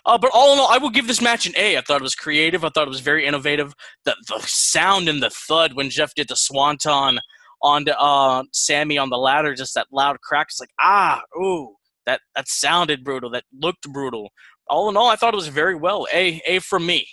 Uh, 0.05 0.19
but 0.19 0.31
all 0.34 0.52
in 0.52 0.58
all, 0.58 0.69
I 0.69 0.78
will 0.78 0.90
give 0.90 1.06
this 1.06 1.22
match 1.22 1.46
an 1.46 1.55
A. 1.56 1.78
I 1.78 1.81
thought 1.81 2.00
it 2.00 2.02
was 2.02 2.14
creative. 2.14 2.64
I 2.64 2.69
thought 2.69 2.87
it 2.87 2.90
was 2.90 3.00
very 3.00 3.25
innovative. 3.25 3.72
The 4.05 4.14
the 4.28 4.40
sound 4.40 5.08
and 5.08 5.22
the 5.22 5.31
thud 5.31 5.75
when 5.75 5.88
Jeff 5.88 6.14
did 6.14 6.28
the 6.28 6.37
swanton 6.37 7.19
on 7.62 7.84
uh, 7.88 8.43
Sami 8.52 8.99
on 8.99 9.11
the 9.11 9.19
ladder, 9.19 9.55
just 9.55 9.75
that 9.75 9.87
loud 9.90 10.20
crack. 10.20 10.49
It's 10.50 10.61
like 10.61 10.70
ah, 10.81 11.22
ooh, 11.40 11.76
that 12.06 12.20
that 12.37 12.49
sounded 12.49 13.05
brutal. 13.05 13.31
That 13.31 13.44
looked 13.58 13.90
brutal. 13.90 14.31
All 14.70 14.88
in 14.88 14.96
all, 14.96 15.08
I 15.08 15.17
thought 15.17 15.34
it 15.34 15.37
was 15.37 15.49
very 15.49 15.75
well. 15.75 16.06
A 16.12 16.40
A 16.46 16.61
from 16.61 16.87
me. 16.87 17.06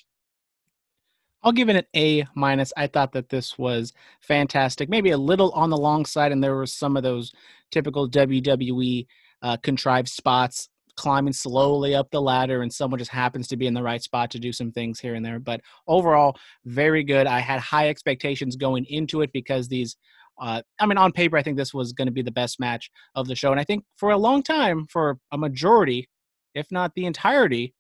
I'll 1.44 1.51
give 1.51 1.69
it 1.69 1.75
an 1.75 1.86
A 1.95 2.25
minus. 2.36 2.71
I 2.77 2.88
thought 2.88 3.12
that 3.13 3.30
this 3.30 3.57
was 3.57 3.94
fantastic. 4.21 4.89
Maybe 4.89 5.12
a 5.12 5.18
little 5.18 5.51
on 5.51 5.69
the 5.69 5.77
long 5.77 6.06
side, 6.06 6.31
and 6.31 6.44
there 6.44 6.56
were 6.56 6.68
some 6.68 6.95
of 6.95 7.04
those 7.04 7.33
typical 7.71 8.09
WWE 8.09 9.07
uh, 9.42 9.57
contrived 9.57 10.07
spots 10.07 10.69
climbing 10.98 11.33
slowly 11.33 11.95
up 11.95 12.09
the 12.11 12.21
ladder 12.21 12.64
and 12.64 12.73
someone 12.73 12.97
just 12.97 13.11
happens 13.11 13.47
to 13.47 13.56
be 13.56 13.68
in 13.68 13.73
the 13.73 13.83
right 13.83 14.02
spot 14.02 14.31
to 14.31 14.40
do 14.40 14.52
some 14.52 14.71
things 14.71 14.99
here 14.99 15.14
and 15.14 15.23
there. 15.23 15.40
But 15.40 15.61
overall, 15.87 16.35
very 16.66 17.04
good. 17.04 17.28
I 17.28 17.40
had 17.40 17.59
high 17.59 17.87
expectations 17.87 18.56
going 18.56 18.83
into 18.85 19.21
it 19.21 19.31
because 19.31 19.68
these, 19.68 19.95
uh, 20.42 20.61
I 20.80 20.85
mean, 20.87 20.97
on 20.97 21.11
paper, 21.11 21.37
I 21.37 21.44
think 21.44 21.56
this 21.56 21.73
was 21.73 21.94
going 21.94 22.07
to 22.07 22.11
be 22.11 22.23
the 22.23 22.31
best 22.31 22.59
match 22.59 22.90
of 23.16 23.28
the 23.28 23.35
show. 23.35 23.52
And 23.52 23.59
I 23.59 23.64
think 23.64 23.85
for 23.95 24.09
a 24.09 24.18
long 24.18 24.42
time, 24.42 24.87
for 24.90 25.19
a 25.31 25.37
majority, 25.37 26.09
if 26.57 26.71
not 26.71 26.94
the 26.95 27.06
entirety 27.06 27.73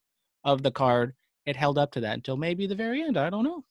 of 0.43 0.63
the 0.63 0.71
card, 0.71 1.13
it 1.45 1.55
held 1.55 1.77
up 1.77 1.91
to 1.93 1.99
that 2.01 2.15
until 2.15 2.37
maybe 2.37 2.67
the 2.67 2.75
very 2.75 3.01
end. 3.01 3.17
I 3.17 3.29
don't 3.29 3.43
know. 3.43 3.63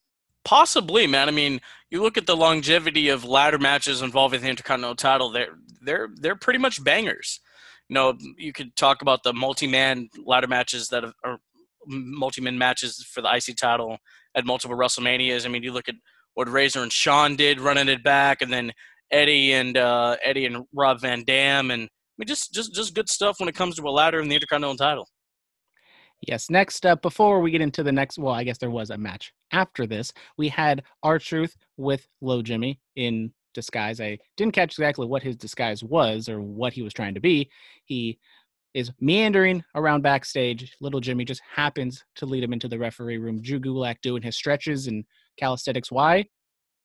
Possibly, 0.44 1.06
man. 1.06 1.28
I 1.28 1.32
mean, 1.32 1.60
you 1.90 2.02
look 2.02 2.16
at 2.16 2.26
the 2.26 2.36
longevity 2.36 3.08
of 3.08 3.24
ladder 3.24 3.58
matches 3.58 4.02
involving 4.02 4.42
the 4.42 4.48
Intercontinental 4.48 4.94
title; 4.96 5.30
they're 5.30 5.56
they're 5.82 6.08
they're 6.20 6.36
pretty 6.36 6.58
much 6.58 6.82
bangers 6.82 7.40
you 7.88 7.94
know, 7.94 8.14
you 8.36 8.52
could 8.52 8.74
talk 8.76 9.02
about 9.02 9.22
the 9.22 9.32
multi-man 9.32 10.08
ladder 10.24 10.48
matches 10.48 10.88
that 10.88 11.04
are 11.24 11.38
multi-man 11.86 12.58
matches 12.58 13.04
for 13.08 13.20
the 13.20 13.32
IC 13.32 13.56
title 13.56 13.98
at 14.34 14.44
multiple 14.44 14.76
WrestleManias. 14.76 15.46
I 15.46 15.48
mean, 15.48 15.62
you 15.62 15.72
look 15.72 15.88
at 15.88 15.94
what 16.34 16.50
Razor 16.50 16.82
and 16.82 16.92
Shawn 16.92 17.36
did 17.36 17.60
running 17.60 17.88
it 17.88 18.02
back, 18.02 18.42
and 18.42 18.52
then 18.52 18.72
Eddie 19.10 19.52
and 19.52 19.76
uh, 19.76 20.16
Eddie 20.22 20.46
and 20.46 20.64
Rob 20.74 21.00
Van 21.00 21.22
Dam, 21.24 21.70
and 21.70 21.88
mean, 22.18 22.26
just 22.26 22.52
just 22.52 22.74
just 22.74 22.94
good 22.94 23.08
stuff 23.08 23.40
when 23.40 23.48
it 23.48 23.54
comes 23.54 23.76
to 23.76 23.88
a 23.88 23.90
ladder 23.90 24.20
in 24.20 24.28
the 24.28 24.34
Intercontinental 24.34 24.76
title. 24.76 25.08
Yes. 26.22 26.48
Next 26.48 26.86
up, 26.86 27.02
before 27.02 27.40
we 27.40 27.50
get 27.50 27.60
into 27.60 27.82
the 27.82 27.92
next, 27.92 28.18
well, 28.18 28.32
I 28.32 28.42
guess 28.42 28.58
there 28.58 28.70
was 28.70 28.90
a 28.90 28.96
match 28.96 29.32
after 29.52 29.86
this. 29.86 30.12
We 30.38 30.48
had 30.48 30.82
R-Truth 31.02 31.56
with 31.76 32.08
Low 32.22 32.40
Jimmy 32.40 32.80
in 32.96 33.32
disguise. 33.52 34.00
I 34.00 34.18
didn't 34.36 34.54
catch 34.54 34.72
exactly 34.72 35.06
what 35.06 35.22
his 35.22 35.36
disguise 35.36 35.84
was 35.84 36.28
or 36.28 36.40
what 36.40 36.72
he 36.72 36.82
was 36.82 36.94
trying 36.94 37.14
to 37.14 37.20
be. 37.20 37.50
He 37.84 38.18
is 38.74 38.92
meandering 39.00 39.64
around 39.74 40.02
backstage. 40.02 40.74
Little 40.80 41.00
Jimmy 41.00 41.24
just 41.24 41.42
happens 41.54 42.04
to 42.16 42.26
lead 42.26 42.44
him 42.44 42.52
into 42.52 42.68
the 42.68 42.78
referee 42.78 43.18
room. 43.18 43.40
Drew 43.40 43.60
Gulak 43.60 43.96
doing 44.02 44.22
his 44.22 44.36
stretches 44.36 44.86
and 44.86 45.04
calisthenics. 45.38 45.90
Why? 45.90 46.26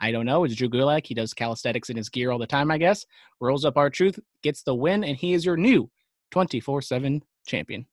I 0.01 0.12
don't 0.12 0.25
know. 0.25 0.43
It's 0.43 0.55
Drew 0.55 0.67
Gulak. 0.67 1.05
He 1.05 1.13
does 1.13 1.34
calisthenics 1.34 1.91
in 1.91 1.96
his 1.96 2.10
gear 2.10 2.31
all 2.31 2.39
the 2.39 2.48
time, 2.48 2.72
I 2.72 2.79
guess. 2.79 3.05
Rolls 3.39 3.63
up 3.63 3.77
R-Truth, 3.77 4.20
gets 4.41 4.63
the 4.63 4.74
win, 4.74 5.03
and 5.03 5.15
he 5.15 5.34
is 5.34 5.46
your 5.46 5.58
new 5.58 5.89
24 6.31 6.81
7 6.81 7.22
champion. 7.48 7.86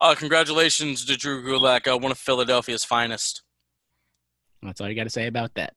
Uh, 0.00 0.14
congratulations 0.16 1.04
to 1.04 1.16
Drew 1.16 1.42
Gulak, 1.44 1.86
uh, 1.86 1.96
one 1.96 2.10
of 2.10 2.18
Philadelphia's 2.18 2.84
finest. 2.84 3.42
That's 4.62 4.80
all 4.80 4.88
you 4.88 4.96
got 4.96 5.04
to 5.04 5.10
say 5.10 5.28
about 5.28 5.54
that. 5.54 5.74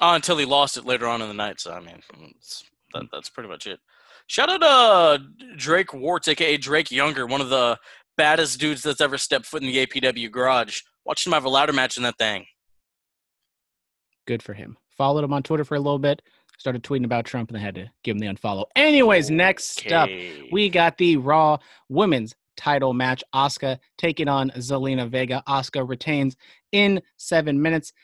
Uh, 0.00 0.12
until 0.14 0.36
he 0.36 0.44
lost 0.44 0.76
it 0.76 0.84
later 0.84 1.06
on 1.06 1.22
in 1.22 1.28
the 1.28 1.34
night. 1.34 1.60
So 1.60 1.72
I 1.72 1.80
mean, 1.80 2.00
that, 2.92 3.04
that's 3.10 3.30
pretty 3.30 3.48
much 3.48 3.66
it. 3.66 3.80
Shout 4.26 4.50
out 4.50 4.60
to 4.60 4.66
uh, 4.66 5.18
Drake 5.56 5.88
Wuertz, 5.88 6.28
aka 6.28 6.58
Drake 6.58 6.90
Younger, 6.90 7.26
one 7.26 7.40
of 7.40 7.48
the 7.48 7.78
baddest 8.18 8.60
dudes 8.60 8.82
that's 8.82 9.00
ever 9.00 9.16
stepped 9.16 9.46
foot 9.46 9.62
in 9.62 9.68
the 9.68 9.86
APW 9.86 10.30
garage. 10.30 10.82
Watched 11.06 11.26
him 11.26 11.32
have 11.32 11.46
a 11.46 11.48
ladder 11.48 11.72
match 11.72 11.96
in 11.96 12.02
that 12.02 12.18
thing. 12.18 12.44
Good 14.28 14.42
for 14.42 14.52
him. 14.52 14.76
Followed 14.90 15.24
him 15.24 15.32
on 15.32 15.42
Twitter 15.42 15.64
for 15.64 15.76
a 15.76 15.80
little 15.80 15.98
bit. 15.98 16.20
started 16.58 16.82
tweeting 16.82 17.06
about 17.06 17.24
Trump 17.24 17.48
and 17.48 17.56
they 17.56 17.62
had 17.62 17.74
to 17.76 17.90
give 18.04 18.14
him 18.14 18.18
the 18.18 18.26
unfollow. 18.26 18.66
Anyways, 18.76 19.30
next 19.30 19.90
up, 19.90 20.10
we 20.52 20.68
got 20.68 20.98
the 20.98 21.16
Raw 21.16 21.56
Women's 21.88 22.34
title 22.54 22.92
match. 22.92 23.24
Asuka 23.34 23.78
taking 23.96 24.28
on 24.28 24.50
Zelina 24.50 25.08
Vega. 25.08 25.42
Asuka 25.48 25.88
retains 25.88 26.36
in 26.72 27.00
seven 27.16 27.62
minutes. 27.62 27.94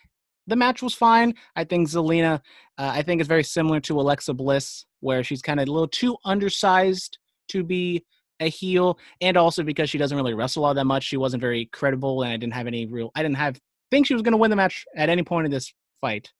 The 0.47 0.57
match 0.57 0.81
was 0.81 0.95
fine. 0.95 1.35
I 1.57 1.64
think 1.64 1.90
Zelina, 1.90 2.40
uh, 2.78 2.93
I 2.95 3.02
think, 3.02 3.21
is 3.21 3.26
very 3.26 3.45
similar 3.45 3.81
to 3.81 4.00
Alexa 4.00 4.33
Bliss, 4.33 4.87
where 5.00 5.23
she's 5.23 5.43
kind 5.43 5.61
of 5.61 5.69
a 5.69 5.73
little 5.73 5.88
too 5.88 6.16
undersized 6.25 7.19
to 7.49 7.62
be 7.62 8.02
a 8.40 8.49
heel, 8.49 8.99
and 9.21 9.37
also 9.37 9.62
because 9.62 9.90
she 9.90 9.99
doesn't 9.99 10.16
really 10.16 10.33
wrestle 10.33 10.64
all 10.64 10.73
that 10.73 10.87
much. 10.87 11.04
She 11.04 11.19
wasn't 11.19 11.43
very 11.43 11.66
credible, 11.66 12.23
and 12.23 12.33
I 12.33 12.38
didn't 12.38 12.54
have 12.54 12.66
any 12.66 12.87
real. 12.87 13.11
I 13.14 13.23
didn't 13.23 13.37
have 13.37 13.61
think 13.90 14.07
she 14.07 14.14
was 14.14 14.23
going 14.23 14.33
to 14.33 14.38
win 14.38 14.50
the 14.50 14.57
match 14.57 14.87
at 14.97 15.11
any 15.11 15.23
point 15.23 15.45
in 15.45 15.52
this 15.52 15.73
fight. 16.05 16.31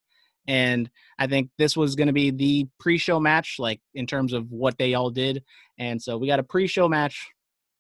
And 0.47 0.90
I 1.18 1.26
think 1.26 1.49
this 1.56 1.75
was 1.75 1.94
going 1.94 2.09
to 2.09 2.12
be 2.12 2.30
the 2.30 2.68
pre-show 2.78 3.18
match, 3.18 3.56
like 3.59 3.80
in 3.94 4.06
terms 4.06 4.35
of 4.35 4.50
what 4.50 4.76
they 4.76 4.92
all 4.92 5.11
did. 5.11 5.42
And 5.78 6.00
so 6.00 6.18
we 6.18 6.26
got 6.26 6.38
a 6.38 6.42
pre-show 6.54 6.87
match 6.87 7.16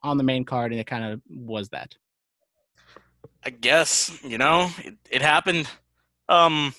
on 0.02 0.16
the 0.16 0.24
main 0.24 0.44
card, 0.44 0.72
and 0.72 0.80
it 0.80 0.86
kind 0.86 1.04
of 1.04 1.20
was 1.28 1.68
that. 1.70 1.94
I 3.44 3.50
guess 3.50 4.18
you 4.22 4.38
know 4.38 4.70
it, 4.78 4.94
it 5.10 5.22
happened. 5.22 5.68
Um, 6.28 6.74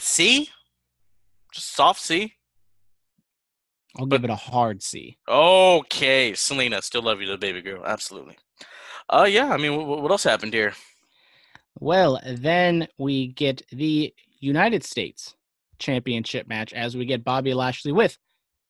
C, 0.00 0.48
just 1.52 1.74
soft 1.74 2.00
C. 2.00 2.34
I'll 3.98 4.06
give 4.06 4.24
it 4.24 4.30
a 4.30 4.36
hard 4.36 4.82
C. 4.82 5.18
Okay, 5.28 6.32
Zelina, 6.32 6.82
still 6.82 7.02
love 7.02 7.20
you, 7.20 7.28
the 7.28 7.38
baby 7.38 7.62
girl. 7.62 7.82
Absolutely. 7.84 8.36
Uh, 9.08 9.26
yeah. 9.28 9.48
I 9.50 9.56
mean, 9.56 9.76
what, 9.76 10.02
what 10.02 10.10
else 10.10 10.24
happened 10.24 10.52
here? 10.52 10.74
Well, 11.78 12.20
then 12.26 12.88
we 12.96 13.28
get 13.28 13.62
the 13.70 14.14
United 14.40 14.82
States 14.82 15.34
Championship 15.78 16.48
match 16.48 16.72
as 16.72 16.96
we 16.96 17.04
get 17.04 17.22
Bobby 17.22 17.52
Lashley 17.52 17.92
with 17.92 18.16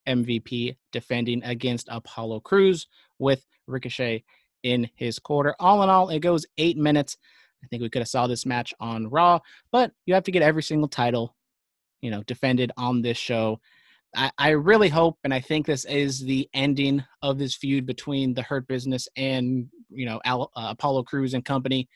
MVP 0.08 0.76
defending 0.90 1.42
against 1.44 1.88
Apollo 1.90 2.40
Crews 2.40 2.88
with 3.18 3.46
Ricochet 3.68 4.24
in 4.64 4.90
his 4.96 5.20
quarter. 5.20 5.54
All 5.60 5.84
in 5.84 5.88
all, 5.88 6.08
it 6.08 6.18
goes 6.18 6.46
eight 6.58 6.76
minutes. 6.76 7.16
I 7.62 7.68
think 7.68 7.82
we 7.82 7.88
could 7.90 8.02
have 8.02 8.08
saw 8.08 8.26
this 8.26 8.44
match 8.44 8.74
on 8.80 9.08
Raw, 9.08 9.38
but 9.70 9.92
you 10.04 10.14
have 10.14 10.24
to 10.24 10.32
get 10.32 10.42
every 10.42 10.62
single 10.62 10.88
title, 10.88 11.36
you 12.00 12.10
know, 12.10 12.24
defended 12.24 12.72
on 12.76 13.02
this 13.02 13.16
show. 13.16 13.60
I, 14.16 14.30
I 14.36 14.50
really 14.50 14.88
hope, 14.88 15.18
and 15.22 15.32
I 15.32 15.40
think 15.40 15.66
this 15.66 15.84
is 15.84 16.20
the 16.20 16.48
ending 16.54 17.04
of 17.22 17.38
this 17.38 17.54
feud 17.54 17.86
between 17.86 18.34
the 18.34 18.42
Hurt 18.42 18.66
Business 18.66 19.08
and 19.16 19.68
you 19.90 20.06
know 20.06 20.20
Al, 20.24 20.50
uh, 20.56 20.68
Apollo 20.70 21.04
Crews 21.04 21.34
and 21.34 21.44
company. 21.44 21.88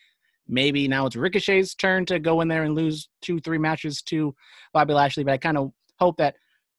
Maybe 0.51 0.89
now 0.89 1.07
it's 1.07 1.17
Ricochet's 1.17 1.75
turn 1.75 2.05
to 2.07 2.19
go 2.19 2.41
in 2.41 2.49
there 2.49 2.65
and 2.65 2.75
lose 2.75 3.09
two, 3.23 3.41
three 3.41 3.59
matches 3.59 4.03
to 4.03 4.35
Bobby 4.73 4.95
Lashley. 4.95 5.25
But 5.25 5.33
I 5.33 5.39
kind 5.39 5.57
of 5.57 5.73
hope 5.99 6.17
that, 6.19 6.35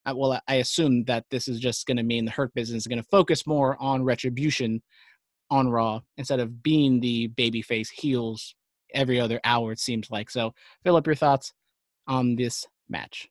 uh, 0.06 0.14
well, 0.16 0.40
I 0.48 0.56
assume 0.56 1.06
that 1.06 1.26
this 1.32 1.48
is 1.48 1.60
just 1.60 1.88
going 1.88 1.98
to 1.98 2.04
mean 2.04 2.26
the 2.26 2.32
Hurt 2.32 2.54
Business 2.54 2.84
is 2.84 2.88
going 2.88 3.02
to 3.02 3.10
focus 3.10 3.48
more 3.48 3.78
on 3.80 4.04
retribution 4.04 4.82
on 5.50 5.70
Raw 5.70 6.02
instead 6.18 6.40
of 6.40 6.62
being 6.62 7.00
the 7.00 7.30
babyface 7.30 7.90
heels 7.90 8.56
every 8.94 9.20
other 9.20 9.40
hour. 9.44 9.72
It 9.72 9.80
seems 9.80 10.12
like. 10.12 10.30
So, 10.30 10.54
fill 10.84 10.98
up 10.98 11.08
your 11.08 11.16
thoughts 11.16 11.54
on 12.08 12.36
this 12.36 12.68
match? 12.90 13.30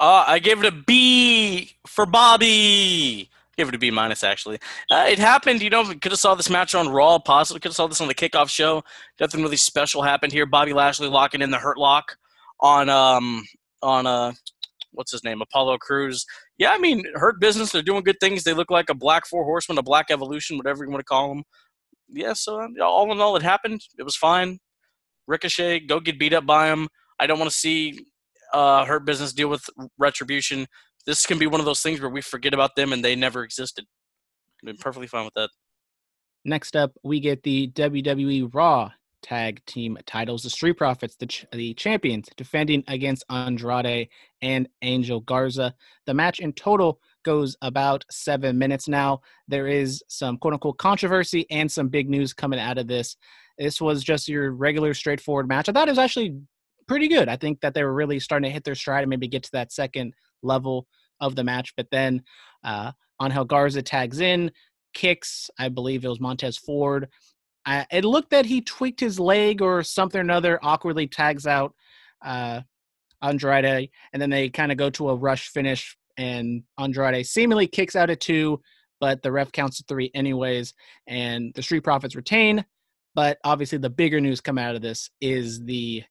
Uh, 0.00 0.24
I 0.26 0.38
gave 0.38 0.64
it 0.64 0.66
a 0.66 0.72
B 0.72 1.72
for 1.86 2.06
Bobby. 2.06 3.30
Give 3.56 3.68
it 3.68 3.74
a 3.74 3.78
B 3.78 3.90
minus 3.90 4.24
actually. 4.24 4.58
Uh, 4.90 5.06
it 5.08 5.18
happened, 5.18 5.62
you 5.62 5.70
know. 5.70 5.84
Could 5.84 6.12
have 6.12 6.18
saw 6.18 6.34
this 6.34 6.50
match 6.50 6.74
on 6.74 6.88
Raw. 6.88 7.18
Possibly 7.18 7.60
could 7.60 7.70
have 7.70 7.76
saw 7.76 7.86
this 7.86 8.00
on 8.00 8.08
the 8.08 8.14
kickoff 8.14 8.48
show. 8.48 8.82
Nothing 9.20 9.42
really 9.42 9.56
special 9.56 10.02
happened 10.02 10.32
here. 10.32 10.46
Bobby 10.46 10.72
Lashley 10.72 11.08
locking 11.08 11.42
in 11.42 11.50
the 11.50 11.58
Hurt 11.58 11.78
Lock 11.78 12.16
on 12.60 12.88
um 12.88 13.44
on 13.82 14.06
uh 14.06 14.32
what's 14.92 15.12
his 15.12 15.24
name 15.24 15.42
Apollo 15.42 15.78
Crews. 15.78 16.24
Yeah, 16.58 16.72
I 16.72 16.78
mean 16.78 17.04
Hurt 17.14 17.40
Business. 17.40 17.72
They're 17.72 17.82
doing 17.82 18.02
good 18.02 18.20
things. 18.20 18.44
They 18.44 18.54
look 18.54 18.70
like 18.70 18.90
a 18.90 18.94
Black 18.94 19.26
Four 19.26 19.44
Horsemen, 19.44 19.78
a 19.78 19.82
Black 19.82 20.06
Evolution, 20.10 20.56
whatever 20.56 20.84
you 20.84 20.90
want 20.90 21.00
to 21.00 21.04
call 21.04 21.28
them. 21.28 21.44
Yeah. 22.08 22.32
So 22.32 22.60
um, 22.60 22.74
all 22.82 23.10
in 23.12 23.20
all, 23.20 23.36
it 23.36 23.42
happened. 23.42 23.80
It 23.98 24.02
was 24.02 24.16
fine. 24.16 24.58
Ricochet, 25.26 25.80
go 25.80 26.00
get 26.00 26.18
beat 26.18 26.34
up 26.34 26.46
by 26.46 26.68
him. 26.68 26.88
I 27.18 27.26
don't 27.26 27.38
want 27.38 27.50
to 27.50 27.56
see 27.56 28.06
uh, 28.52 28.84
Hurt 28.84 29.04
Business 29.04 29.32
deal 29.32 29.48
with 29.48 29.64
retribution. 29.98 30.66
This 31.06 31.26
can 31.26 31.38
be 31.38 31.46
one 31.46 31.60
of 31.60 31.66
those 31.66 31.82
things 31.82 32.00
where 32.00 32.10
we 32.10 32.20
forget 32.20 32.54
about 32.54 32.76
them 32.76 32.92
and 32.92 33.04
they 33.04 33.14
never 33.14 33.44
existed. 33.44 33.84
Been 34.62 34.76
perfectly 34.76 35.06
fine 35.06 35.24
with 35.24 35.34
that. 35.34 35.50
Next 36.44 36.76
up, 36.76 36.92
we 37.02 37.20
get 37.20 37.42
the 37.42 37.68
WWE 37.68 38.54
Raw 38.54 38.90
Tag 39.22 39.64
Team 39.66 39.96
titles. 40.06 40.42
The 40.42 40.50
Street 40.50 40.74
Profits, 40.74 41.16
the, 41.16 41.26
ch- 41.26 41.46
the 41.52 41.74
champions, 41.74 42.28
defending 42.36 42.84
against 42.88 43.24
Andrade 43.30 44.08
and 44.42 44.68
Angel 44.82 45.20
Garza. 45.20 45.74
The 46.06 46.14
match 46.14 46.40
in 46.40 46.52
total 46.52 47.00
goes 47.24 47.56
about 47.62 48.04
seven 48.10 48.58
minutes 48.58 48.86
now. 48.86 49.22
There 49.48 49.66
is 49.66 50.02
some 50.08 50.36
quote 50.36 50.54
unquote 50.54 50.78
controversy 50.78 51.46
and 51.50 51.72
some 51.72 51.88
big 51.88 52.10
news 52.10 52.34
coming 52.34 52.60
out 52.60 52.78
of 52.78 52.86
this. 52.86 53.16
This 53.58 53.80
was 53.80 54.04
just 54.04 54.28
your 54.28 54.52
regular, 54.52 54.92
straightforward 54.92 55.48
match. 55.48 55.68
I 55.68 55.72
thought 55.72 55.88
it 55.88 55.92
was 55.92 55.98
actually 55.98 56.36
pretty 56.86 57.08
good. 57.08 57.28
I 57.28 57.36
think 57.36 57.60
that 57.62 57.72
they 57.72 57.82
were 57.82 57.94
really 57.94 58.20
starting 58.20 58.48
to 58.48 58.52
hit 58.52 58.64
their 58.64 58.74
stride 58.74 59.02
and 59.02 59.10
maybe 59.10 59.28
get 59.28 59.44
to 59.44 59.52
that 59.52 59.72
second 59.72 60.12
level 60.44 60.86
of 61.20 61.34
the 61.36 61.44
match. 61.44 61.74
But 61.76 61.88
then 61.90 62.22
uh, 62.62 62.92
Angel 63.22 63.44
Garza 63.44 63.82
tags 63.82 64.20
in, 64.20 64.50
kicks, 64.92 65.50
I 65.58 65.68
believe 65.68 66.04
it 66.04 66.08
was 66.08 66.20
Montez 66.20 66.56
Ford. 66.56 67.08
Uh, 67.66 67.84
it 67.90 68.04
looked 68.04 68.30
that 68.30 68.46
he 68.46 68.60
tweaked 68.60 69.00
his 69.00 69.18
leg 69.18 69.62
or 69.62 69.82
something 69.82 70.18
or 70.18 70.22
another, 70.22 70.58
awkwardly 70.62 71.06
tags 71.06 71.46
out 71.46 71.74
uh, 72.24 72.60
Andrade, 73.22 73.90
and 74.12 74.20
then 74.20 74.30
they 74.30 74.48
kind 74.48 74.72
of 74.72 74.78
go 74.78 74.90
to 74.90 75.10
a 75.10 75.14
rush 75.14 75.48
finish, 75.48 75.96
and 76.16 76.62
Andrade 76.78 77.26
seemingly 77.26 77.66
kicks 77.66 77.96
out 77.96 78.10
at 78.10 78.20
two, 78.20 78.60
but 79.00 79.22
the 79.22 79.32
ref 79.32 79.52
counts 79.52 79.78
to 79.78 79.84
three 79.88 80.10
anyways, 80.14 80.74
and 81.06 81.52
the 81.54 81.62
Street 81.62 81.84
Profits 81.84 82.16
retain. 82.16 82.64
But 83.14 83.38
obviously, 83.44 83.78
the 83.78 83.90
bigger 83.90 84.20
news 84.20 84.40
coming 84.40 84.64
out 84.64 84.74
of 84.74 84.82
this 84.82 85.10
is 85.20 85.64
the 85.64 86.02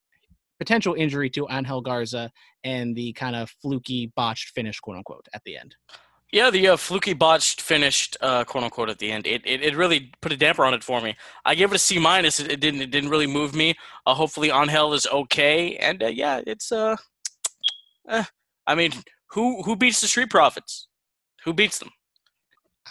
potential 0.64 0.94
injury 0.94 1.30
to 1.30 1.46
Angel 1.52 1.82
Garza 1.82 2.32
and 2.64 2.96
the 2.96 3.12
kind 3.14 3.36
of 3.36 3.50
fluky 3.62 4.14
botched 4.16 4.50
finish, 4.56 4.80
quote 4.80 4.96
unquote, 4.96 5.28
at 5.34 5.42
the 5.44 5.58
end. 5.58 5.76
Yeah, 6.32 6.50
the 6.50 6.70
uh, 6.70 6.78
fluky 6.78 7.14
botched 7.14 7.62
finished, 7.62 8.16
uh, 8.22 8.46
quote 8.46 8.64
unquote, 8.64 8.90
at 8.90 8.98
the 8.98 9.12
end. 9.12 9.28
It, 9.28 9.42
it 9.46 9.62
it 9.62 9.76
really 9.76 10.12
put 10.22 10.32
a 10.32 10.38
damper 10.38 10.64
on 10.66 10.74
it 10.74 10.84
for 10.84 11.02
me. 11.02 11.16
I 11.46 11.54
gave 11.54 11.72
it 11.72 11.76
a 11.76 11.80
C 11.80 12.00
minus. 12.00 12.40
It, 12.40 12.50
it 12.50 12.60
didn't 12.62 12.82
it 12.82 12.92
didn't 12.92 13.10
really 13.10 13.28
move 13.28 13.54
me. 13.54 13.76
Uh, 14.08 14.14
hopefully, 14.14 14.50
Angel 14.50 14.94
is 14.94 15.06
okay, 15.06 15.76
and 15.76 16.02
uh, 16.02 16.08
yeah, 16.08 16.42
it's 16.48 16.72
uh, 16.72 16.96
eh. 18.10 18.24
I 18.66 18.74
mean, 18.74 18.94
who 19.32 19.62
who 19.64 19.76
beats 19.76 20.00
the 20.00 20.08
Street 20.08 20.30
Profits? 20.30 20.88
Who 21.44 21.54
beats 21.54 21.78
them? 21.80 21.92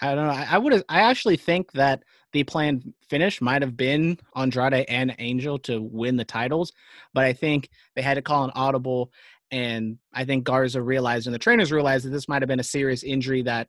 I 0.03 0.15
don't 0.15 0.27
know. 0.27 0.39
I, 0.43 0.47
I 0.51 0.59
would. 0.59 0.75
I 0.89 1.01
actually 1.01 1.39
think 1.39 1.73
that 1.73 2.03
the 2.33 2.45
planned 2.45 2.93
finish 3.09 3.41
might 3.41 3.63
have 3.63 3.77
been 3.77 4.19
Andrade 4.35 4.87
and 4.89 5.15
Angel 5.19 5.59
to 5.61 5.83
win 5.83 6.17
the 6.17 6.25
titles, 6.25 6.73
but 7.15 7.25
I 7.25 7.33
think 7.33 7.69
they 7.95 8.03
had 8.03 8.15
to 8.15 8.23
call 8.23 8.45
an 8.45 8.53
audible, 8.55 9.13
and 9.51 9.99
I 10.15 10.25
think 10.25 10.45
Garza 10.45 10.81
realized 10.81 11.27
and 11.27 11.35
the 11.35 11.39
trainers 11.39 11.71
realized 11.71 12.07
that 12.07 12.11
this 12.11 12.29
might 12.29 12.43
have 12.43 12.49
been 12.49 12.61
a 12.61 12.65
serious 12.65 13.03
injury 13.03 13.43
that 13.43 13.69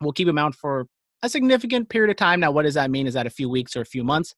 will 0.00 0.12
keep 0.12 0.28
him 0.28 0.38
out 0.38 0.54
for 0.54 0.86
a 1.22 1.28
significant 1.28 1.88
period 1.88 2.10
of 2.10 2.16
time. 2.16 2.40
Now, 2.40 2.50
what 2.50 2.62
does 2.62 2.74
that 2.74 2.90
mean? 2.90 3.06
Is 3.06 3.14
that 3.14 3.26
a 3.26 3.30
few 3.30 3.48
weeks 3.48 3.76
or 3.76 3.80
a 3.80 3.86
few 3.86 4.04
months? 4.04 4.34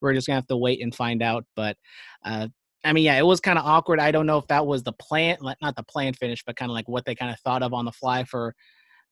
We're 0.00 0.14
just 0.14 0.26
gonna 0.26 0.36
have 0.36 0.46
to 0.48 0.56
wait 0.56 0.82
and 0.82 0.94
find 0.94 1.22
out. 1.22 1.44
But 1.56 1.76
uh, 2.24 2.48
I 2.84 2.92
mean, 2.92 3.04
yeah, 3.04 3.18
it 3.18 3.26
was 3.26 3.40
kind 3.40 3.58
of 3.58 3.64
awkward. 3.64 3.98
I 4.00 4.10
don't 4.10 4.26
know 4.26 4.38
if 4.38 4.46
that 4.48 4.66
was 4.66 4.82
the 4.82 4.92
plan, 4.92 5.38
not 5.40 5.76
the 5.76 5.82
planned 5.82 6.16
finish, 6.16 6.44
but 6.44 6.56
kind 6.56 6.70
of 6.70 6.74
like 6.74 6.88
what 6.88 7.04
they 7.04 7.14
kind 7.14 7.32
of 7.32 7.40
thought 7.40 7.62
of 7.62 7.72
on 7.72 7.84
the 7.84 7.92
fly 7.92 8.24
for 8.24 8.54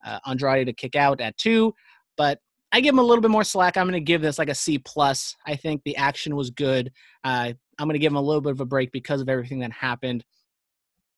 uh, 0.05 0.19
Andrade 0.27 0.67
to 0.67 0.73
kick 0.73 0.95
out 0.95 1.21
at 1.21 1.37
two. 1.39 1.75
But 2.17 2.39
I 2.73 2.81
give 2.81 2.95
him 2.95 2.99
a 2.99 3.05
little 3.05 3.21
bit 3.21 3.31
more 3.31 3.45
slack. 3.45 3.77
I'm 3.77 3.87
going 3.87 3.93
to 3.93 4.01
give 4.01 4.23
this 4.23 4.39
like 4.39 4.49
a 4.49 4.55
C 4.55 4.79
plus. 4.79 5.37
I 5.47 5.57
think 5.57 5.83
the 5.85 5.97
action 5.97 6.35
was 6.35 6.51
good. 6.51 6.91
Uh, 7.23 7.53
I'm 7.79 7.87
going 7.87 7.95
to 7.95 7.99
give 7.99 8.13
him 8.13 8.17
a 8.17 8.23
little 8.23 8.41
bit 8.41 8.53
of 8.53 8.61
a 8.61 8.65
break 8.65 8.93
because 8.93 9.21
of 9.21 9.29
everything 9.29 9.61
that 9.61 9.73
happened. 9.73 10.25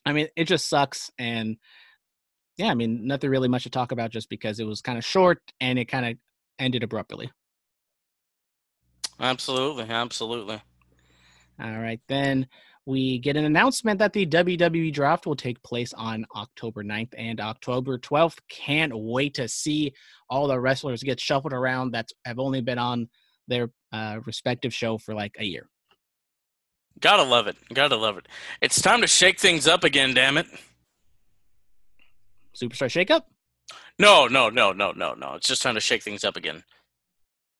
I 0.04 0.12
mean, 0.12 0.28
it 0.36 0.44
just 0.44 0.68
sucks, 0.68 1.10
and 1.18 1.56
yeah, 2.56 2.66
I 2.66 2.74
mean, 2.74 3.06
nothing 3.06 3.30
really 3.30 3.48
much 3.48 3.62
to 3.64 3.70
talk 3.70 3.92
about 3.92 4.10
just 4.10 4.28
because 4.28 4.60
it 4.60 4.66
was 4.66 4.82
kind 4.82 4.98
of 4.98 5.04
short 5.04 5.40
and 5.60 5.78
it 5.78 5.86
kind 5.86 6.06
of 6.06 6.18
ended 6.58 6.82
abruptly. 6.82 7.30
Absolutely, 9.18 9.84
absolutely. 9.84 10.60
All 11.62 11.78
right, 11.78 12.00
then 12.08 12.48
we 12.86 13.18
get 13.18 13.36
an 13.36 13.44
announcement 13.44 13.98
that 13.98 14.12
the 14.12 14.26
WWE 14.26 14.92
draft 14.92 15.26
will 15.26 15.36
take 15.36 15.62
place 15.62 15.92
on 15.94 16.26
October 16.36 16.84
9th 16.84 17.14
and 17.16 17.40
October 17.40 17.98
12th. 17.98 18.38
Can't 18.50 18.92
wait 18.94 19.34
to 19.34 19.48
see 19.48 19.94
all 20.28 20.48
the 20.48 20.60
wrestlers 20.60 21.02
get 21.02 21.18
shuffled 21.18 21.54
around 21.54 21.92
that 21.92 22.10
have 22.26 22.38
only 22.38 22.60
been 22.60 22.78
on 22.78 23.08
their 23.48 23.70
uh, 23.92 24.20
respective 24.26 24.74
show 24.74 24.98
for 24.98 25.14
like 25.14 25.34
a 25.38 25.44
year. 25.44 25.68
Gotta 27.00 27.22
love 27.22 27.46
it. 27.46 27.56
Gotta 27.72 27.96
love 27.96 28.18
it. 28.18 28.28
It's 28.60 28.80
time 28.80 29.00
to 29.00 29.06
shake 29.06 29.40
things 29.40 29.66
up 29.66 29.82
again. 29.82 30.14
Damn 30.14 30.36
it. 30.36 30.46
Superstar 32.54 32.88
Shakeup? 32.88 33.22
No, 33.98 34.26
no, 34.26 34.48
no, 34.50 34.72
no, 34.72 34.92
no, 34.92 35.14
no. 35.14 35.34
It's 35.34 35.48
just 35.48 35.62
time 35.62 35.74
to 35.74 35.80
shake 35.80 36.02
things 36.02 36.22
up 36.22 36.36
again. 36.36 36.62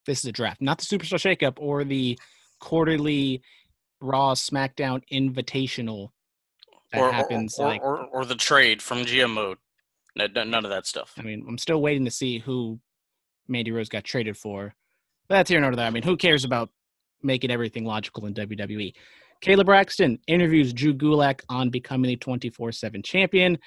This 0.07 0.19
is 0.19 0.27
a 0.27 0.33
draft, 0.33 0.61
not 0.61 0.79
the 0.79 0.85
Superstar 0.85 1.19
Shakeup 1.19 1.55
or 1.57 1.83
the 1.83 2.19
quarterly 2.61 3.43
Raw 4.01 4.35
SmackDown 4.35 5.03
Invitational 5.13 6.11
that 6.93 7.01
or, 7.01 7.13
happens. 7.13 7.59
or, 7.59 7.67
like, 7.67 7.83
or, 7.83 8.05
or 8.07 8.25
the 8.25 8.35
trade 8.35 8.81
from 8.83 9.05
GM 9.05 9.35
mode. 9.35 9.59
No, 10.17 10.27
no- 10.27 10.45
none 10.45 10.65
of 10.65 10.71
that 10.71 10.87
stuff. 10.87 11.13
I 11.19 11.23
mean, 11.23 11.45
I'm 11.49 11.59
still 11.59 11.81
waiting 11.83 12.05
to 12.05 12.11
see 12.11 12.39
who 12.39 12.79
Mandy 13.49 13.73
Rose 13.73 13.89
got 13.89 14.05
traded 14.05 14.37
for. 14.37 14.75
But 15.29 15.37
that's 15.37 15.51
here 15.51 15.61
nor 15.61 15.75
there. 15.75 15.87
I 15.87 15.91
mean, 15.91 16.03
who 16.03 16.17
cares 16.17 16.45
about 16.45 16.71
making 17.23 17.51
everything 17.51 17.85
logical 17.85 18.27
in 18.27 18.35
WWE? 18.35 18.95
Kayla 19.45 19.67
Braxton 19.67 20.19
interviews 20.27 20.73
Drew 20.73 20.95
Gulak 20.95 21.43
on 21.51 21.69
becoming 21.69 22.09
the 22.09 22.17
24 22.17 22.73
7 22.73 23.03
champion. 23.03 23.59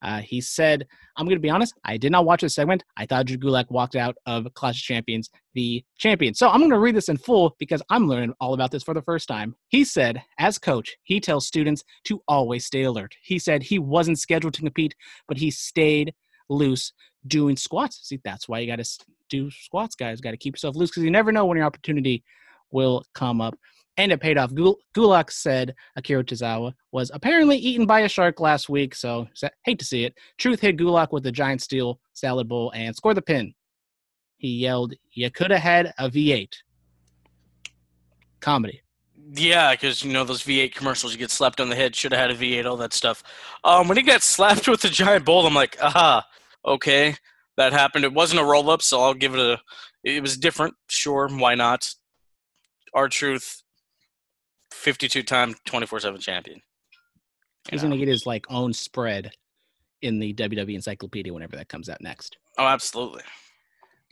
Uh, 0.00 0.20
he 0.20 0.40
said, 0.40 0.86
I'm 1.16 1.26
going 1.26 1.34
to 1.34 1.42
be 1.42 1.50
honest, 1.50 1.74
I 1.84 1.96
did 1.96 2.12
not 2.12 2.24
watch 2.24 2.42
this 2.42 2.54
segment. 2.54 2.84
I 2.96 3.04
thought 3.04 3.26
Drew 3.26 3.36
Gulak 3.36 3.68
walked 3.68 3.96
out 3.96 4.16
of 4.26 4.46
Clash 4.54 4.76
of 4.76 4.84
Champions 4.84 5.30
the 5.54 5.84
champion. 5.98 6.34
So 6.34 6.48
I'm 6.48 6.60
going 6.60 6.70
to 6.70 6.78
read 6.78 6.94
this 6.94 7.08
in 7.08 7.16
full 7.16 7.56
because 7.58 7.82
I'm 7.90 8.06
learning 8.06 8.32
all 8.40 8.54
about 8.54 8.70
this 8.70 8.84
for 8.84 8.94
the 8.94 9.02
first 9.02 9.26
time. 9.26 9.56
He 9.70 9.82
said, 9.82 10.22
as 10.38 10.56
coach, 10.56 10.94
he 11.02 11.18
tells 11.18 11.48
students 11.48 11.82
to 12.04 12.22
always 12.28 12.64
stay 12.64 12.84
alert. 12.84 13.16
He 13.20 13.40
said 13.40 13.64
he 13.64 13.80
wasn't 13.80 14.20
scheduled 14.20 14.54
to 14.54 14.62
compete, 14.62 14.94
but 15.26 15.36
he 15.36 15.50
stayed 15.50 16.14
loose 16.48 16.92
doing 17.26 17.56
squats. 17.56 17.98
See, 18.08 18.20
that's 18.22 18.48
why 18.48 18.60
you 18.60 18.68
got 18.68 18.84
to 18.84 19.04
do 19.30 19.50
squats, 19.50 19.96
guys. 19.96 20.20
Got 20.20 20.30
to 20.30 20.36
keep 20.36 20.54
yourself 20.54 20.76
loose 20.76 20.90
because 20.90 21.02
you 21.02 21.10
never 21.10 21.32
know 21.32 21.44
when 21.44 21.56
your 21.56 21.66
opportunity 21.66 22.22
will 22.70 23.04
come 23.14 23.40
up. 23.40 23.56
And 23.96 24.10
it 24.10 24.20
paid 24.20 24.38
off. 24.38 24.52
Gul- 24.52 24.78
Gulak 24.96 25.30
said 25.30 25.74
Akira 25.96 26.24
Tozawa 26.24 26.72
was 26.90 27.10
apparently 27.14 27.56
eaten 27.56 27.86
by 27.86 28.00
a 28.00 28.08
shark 28.08 28.40
last 28.40 28.68
week, 28.68 28.94
so 28.94 29.28
hate 29.64 29.78
to 29.78 29.84
see 29.84 30.04
it. 30.04 30.14
Truth 30.36 30.60
hit 30.60 30.76
Gulak 30.76 31.12
with 31.12 31.26
a 31.26 31.32
giant 31.32 31.62
steel 31.62 32.00
salad 32.12 32.48
bowl 32.48 32.72
and 32.74 32.94
scored 32.94 33.16
the 33.16 33.22
pin. 33.22 33.54
He 34.36 34.48
yelled, 34.48 34.94
You 35.12 35.30
could 35.30 35.50
have 35.52 35.60
had 35.60 35.92
a 35.98 36.10
V8. 36.10 36.52
Comedy. 38.40 38.82
Yeah, 39.32 39.72
because 39.72 40.04
you 40.04 40.12
know 40.12 40.24
those 40.24 40.42
V8 40.42 40.74
commercials, 40.74 41.12
you 41.12 41.18
get 41.18 41.30
slapped 41.30 41.60
on 41.60 41.70
the 41.70 41.76
head, 41.76 41.96
should 41.96 42.12
have 42.12 42.20
had 42.20 42.30
a 42.30 42.34
V8, 42.34 42.66
all 42.66 42.76
that 42.76 42.92
stuff. 42.92 43.22
Um, 43.64 43.88
when 43.88 43.96
he 43.96 44.02
got 44.02 44.22
slapped 44.22 44.68
with 44.68 44.82
the 44.82 44.88
giant 44.88 45.24
bowl, 45.24 45.46
I'm 45.46 45.54
like, 45.54 45.78
aha, 45.80 46.26
okay, 46.66 47.16
that 47.56 47.72
happened. 47.72 48.04
It 48.04 48.12
wasn't 48.12 48.40
a 48.40 48.44
roll 48.44 48.70
up, 48.70 48.82
so 48.82 49.00
I'll 49.00 49.14
give 49.14 49.34
it 49.34 49.40
a. 49.40 49.58
It 50.04 50.20
was 50.20 50.36
different, 50.36 50.74
sure, 50.88 51.28
why 51.28 51.54
not? 51.54 51.94
R-Truth, 52.92 53.62
52 54.74 55.22
time 55.22 55.54
24 55.64 56.00
seven 56.00 56.20
champion. 56.20 56.60
He's 57.70 57.80
going 57.80 57.92
to 57.92 57.98
get 57.98 58.08
his 58.08 58.26
like 58.26 58.44
own 58.50 58.72
spread 58.72 59.32
in 60.02 60.18
the 60.18 60.34
WWE 60.34 60.74
Encyclopedia 60.74 61.32
whenever 61.32 61.56
that 61.56 61.68
comes 61.68 61.88
out 61.88 62.00
next. 62.00 62.36
Oh, 62.58 62.66
absolutely. 62.66 63.22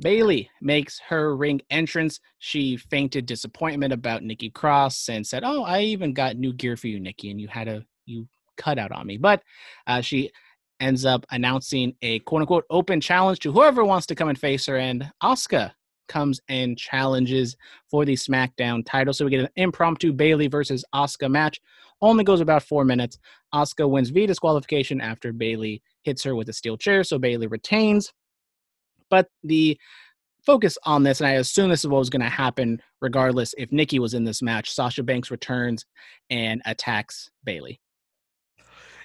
Bayley 0.00 0.50
makes 0.60 0.98
her 1.08 1.36
ring 1.36 1.60
entrance. 1.70 2.18
She 2.38 2.76
fainted 2.76 3.26
disappointment 3.26 3.92
about 3.92 4.22
Nikki 4.22 4.50
Cross 4.50 5.08
and 5.10 5.26
said, 5.26 5.44
"Oh, 5.44 5.64
I 5.64 5.82
even 5.82 6.12
got 6.14 6.36
new 6.36 6.52
gear 6.52 6.76
for 6.76 6.88
you, 6.88 6.98
Nikki, 6.98 7.30
and 7.30 7.40
you 7.40 7.48
had 7.48 7.68
a 7.68 7.84
you 8.06 8.26
cut 8.56 8.78
out 8.78 8.90
on 8.90 9.06
me." 9.06 9.18
But 9.18 9.42
uh, 9.86 10.00
she 10.00 10.32
ends 10.80 11.04
up 11.04 11.24
announcing 11.30 11.94
a 12.02 12.18
quote 12.20 12.40
unquote 12.40 12.64
open 12.70 13.00
challenge 13.00 13.40
to 13.40 13.52
whoever 13.52 13.84
wants 13.84 14.06
to 14.06 14.14
come 14.14 14.28
and 14.28 14.38
face 14.38 14.66
her, 14.66 14.76
and 14.76 15.12
Asuka 15.22 15.72
comes 16.08 16.40
and 16.48 16.76
challenges 16.78 17.56
for 17.90 18.04
the 18.04 18.14
SmackDown 18.14 18.84
title. 18.84 19.12
So 19.12 19.24
we 19.24 19.30
get 19.30 19.40
an 19.40 19.48
impromptu 19.56 20.12
Bayley 20.12 20.48
versus 20.48 20.84
Asuka 20.94 21.30
match. 21.30 21.60
Only 22.00 22.24
goes 22.24 22.40
about 22.40 22.62
four 22.62 22.84
minutes. 22.84 23.18
Asuka 23.54 23.88
wins 23.88 24.10
via 24.10 24.26
disqualification 24.26 25.00
after 25.00 25.32
Bayley 25.32 25.82
hits 26.02 26.22
her 26.24 26.34
with 26.34 26.48
a 26.48 26.52
steel 26.52 26.76
chair, 26.76 27.04
so 27.04 27.18
Bayley 27.18 27.46
retains. 27.46 28.12
But 29.08 29.28
the 29.44 29.78
focus 30.44 30.76
on 30.84 31.02
this, 31.02 31.20
and 31.20 31.28
I 31.28 31.34
assume 31.34 31.70
this 31.70 31.80
is 31.80 31.88
what 31.88 31.98
was 31.98 32.10
going 32.10 32.22
to 32.22 32.28
happen 32.28 32.80
regardless 33.00 33.54
if 33.58 33.70
Nikki 33.72 33.98
was 33.98 34.14
in 34.14 34.24
this 34.24 34.42
match. 34.42 34.70
Sasha 34.72 35.02
Banks 35.02 35.30
returns 35.30 35.84
and 36.30 36.60
attacks 36.66 37.30
Bayley. 37.44 37.80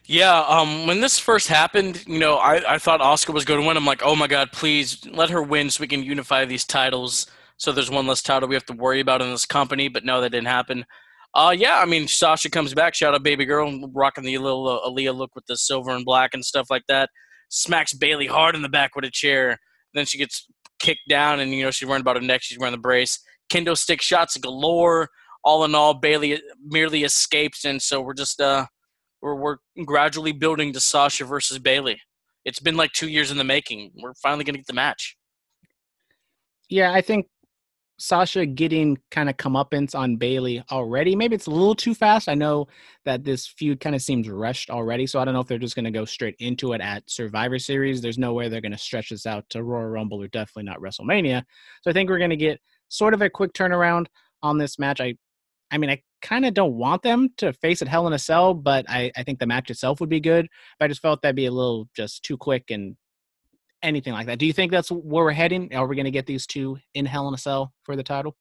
Yeah, 0.07 0.39
um, 0.47 0.87
when 0.87 1.01
this 1.01 1.19
first 1.19 1.49
happened, 1.49 2.05
you 2.07 2.17
know, 2.17 2.35
I, 2.35 2.75
I 2.75 2.77
thought 2.77 3.01
Asuka 3.01 3.33
was 3.33 3.43
going 3.43 3.59
to 3.59 3.67
win. 3.67 3.75
I'm 3.75 3.85
like, 3.85 4.03
oh 4.03 4.15
my 4.15 4.27
god, 4.27 4.53
please 4.53 5.05
let 5.05 5.29
her 5.29 5.43
win 5.43 5.69
so 5.69 5.81
we 5.81 5.87
can 5.87 6.01
unify 6.01 6.45
these 6.45 6.63
titles. 6.63 7.27
So 7.57 7.73
there's 7.73 7.91
one 7.91 8.07
less 8.07 8.21
title 8.21 8.47
we 8.47 8.55
have 8.55 8.65
to 8.67 8.73
worry 8.73 9.01
about 9.01 9.21
in 9.21 9.29
this 9.29 9.45
company. 9.45 9.89
But 9.89 10.05
no, 10.05 10.21
that 10.21 10.29
didn't 10.29 10.47
happen. 10.47 10.85
Uh, 11.33 11.53
yeah, 11.55 11.79
I 11.81 11.85
mean, 11.85 12.07
Sasha 12.07 12.49
comes 12.49 12.73
back. 12.73 12.95
Shout 12.95 13.13
out, 13.13 13.21
baby 13.21 13.43
girl, 13.43 13.69
rocking 13.93 14.23
the 14.23 14.37
little 14.37 14.69
uh, 14.69 14.89
Aaliyah 14.89 15.15
look 15.15 15.35
with 15.35 15.45
the 15.45 15.57
silver 15.57 15.91
and 15.91 16.05
black 16.05 16.33
and 16.33 16.43
stuff 16.43 16.67
like 16.69 16.83
that. 16.87 17.09
Smacks 17.49 17.93
Bayley 17.93 18.27
hard 18.27 18.55
in 18.55 18.61
the 18.61 18.69
back 18.69 18.95
with 18.95 19.03
a 19.03 19.11
chair. 19.11 19.59
Then 19.93 20.05
she 20.05 20.17
gets 20.17 20.47
kicked 20.79 21.09
down, 21.09 21.41
and 21.41 21.51
you 21.51 21.63
know 21.63 21.71
she's 21.71 21.87
wearing 21.87 22.01
about 22.01 22.15
her 22.15 22.21
neck. 22.21 22.41
She's 22.43 22.57
wearing 22.57 22.71
the 22.71 22.79
brace. 22.79 23.19
Kendo 23.51 23.77
stick 23.77 24.01
shots 24.01 24.37
galore. 24.37 25.09
All 25.43 25.65
in 25.65 25.75
all, 25.75 25.93
Bayley 25.93 26.41
merely 26.63 27.03
escapes, 27.03 27.65
and 27.65 27.81
so 27.81 28.01
we're 28.01 28.13
just 28.13 28.39
uh, 28.39 28.67
we're 29.21 29.35
we're 29.35 29.57
gradually 29.85 30.31
building 30.31 30.73
to 30.73 30.79
Sasha 30.79 31.25
versus 31.25 31.59
Bayley. 31.59 31.99
It's 32.45 32.59
been 32.59 32.77
like 32.77 32.93
two 32.93 33.09
years 33.09 33.31
in 33.31 33.37
the 33.37 33.43
making. 33.43 33.91
We're 33.95 34.13
finally 34.15 34.43
gonna 34.43 34.57
get 34.57 34.67
the 34.67 34.73
match. 34.73 35.17
Yeah, 36.69 36.91
I 36.91 37.01
think 37.01 37.27
Sasha 37.99 38.45
getting 38.45 38.97
kind 39.09 39.29
of 39.29 39.37
comeuppance 39.37 39.95
on 39.95 40.17
Bayley 40.17 40.63
already. 40.71 41.15
Maybe 41.15 41.35
it's 41.35 41.47
a 41.47 41.51
little 41.51 41.73
too 41.73 41.95
fast. 41.95 42.29
I 42.29 42.35
know 42.35 42.67
that 43.05 43.23
this 43.23 43.47
feud 43.47 43.79
kind 43.79 43.95
of 43.95 44.01
seems 44.01 44.29
rushed 44.29 44.69
already, 44.69 45.07
so 45.07 45.19
I 45.19 45.25
don't 45.25 45.33
know 45.33 45.39
if 45.39 45.47
they're 45.47 45.57
just 45.57 45.75
going 45.75 45.85
to 45.85 45.91
go 45.91 46.05
straight 46.05 46.35
into 46.39 46.73
it 46.73 46.81
at 46.81 47.09
Survivor 47.09 47.57
Series. 47.57 48.01
There's 48.01 48.19
no 48.19 48.33
way 48.33 48.49
they're 48.49 48.61
going 48.61 48.71
to 48.71 48.77
stretch 48.77 49.09
this 49.09 49.25
out 49.25 49.49
to 49.49 49.63
Royal 49.63 49.85
Rumble 49.85 50.21
or 50.21 50.27
definitely 50.27 50.63
not 50.63 50.79
WrestleMania. 50.79 51.43
So 51.81 51.89
I 51.89 51.93
think 51.93 52.09
we're 52.09 52.19
going 52.19 52.29
to 52.29 52.37
get 52.37 52.59
sort 52.89 53.15
of 53.15 53.21
a 53.21 53.29
quick 53.29 53.53
turnaround 53.53 54.05
on 54.43 54.59
this 54.59 54.77
match. 54.77 55.01
I, 55.01 55.15
I 55.71 55.79
mean, 55.79 55.89
I 55.89 56.01
kind 56.21 56.45
of 56.45 56.53
don't 56.53 56.73
want 56.73 57.03
them 57.03 57.29
to 57.37 57.53
face 57.53 57.81
at 57.81 57.87
Hell 57.87 58.07
in 58.07 58.13
a 58.13 58.19
Cell, 58.19 58.53
but 58.53 58.85
I, 58.89 59.11
I 59.15 59.23
think 59.23 59.39
the 59.39 59.47
match 59.47 59.69
itself 59.69 59.99
would 59.99 60.09
be 60.09 60.19
good. 60.19 60.47
But 60.79 60.85
I 60.85 60.87
just 60.87 61.01
felt 61.01 61.21
that'd 61.21 61.35
be 61.35 61.45
a 61.45 61.51
little 61.51 61.87
just 61.95 62.23
too 62.23 62.37
quick 62.37 62.65
and 62.69 62.95
anything 63.83 64.13
like 64.13 64.27
that. 64.27 64.39
Do 64.39 64.45
you 64.45 64.53
think 64.53 64.71
that's 64.71 64.89
where 64.89 65.25
we're 65.25 65.31
heading? 65.31 65.73
Are 65.75 65.87
we 65.87 65.95
going 65.95 66.05
to 66.05 66.11
get 66.11 66.25
these 66.25 66.47
two 66.47 66.77
in 66.93 67.05
Hell 67.05 67.27
in 67.27 67.33
a 67.33 67.37
Cell 67.37 67.73
for 67.83 67.95
the 67.95 68.03
title? 68.03 68.35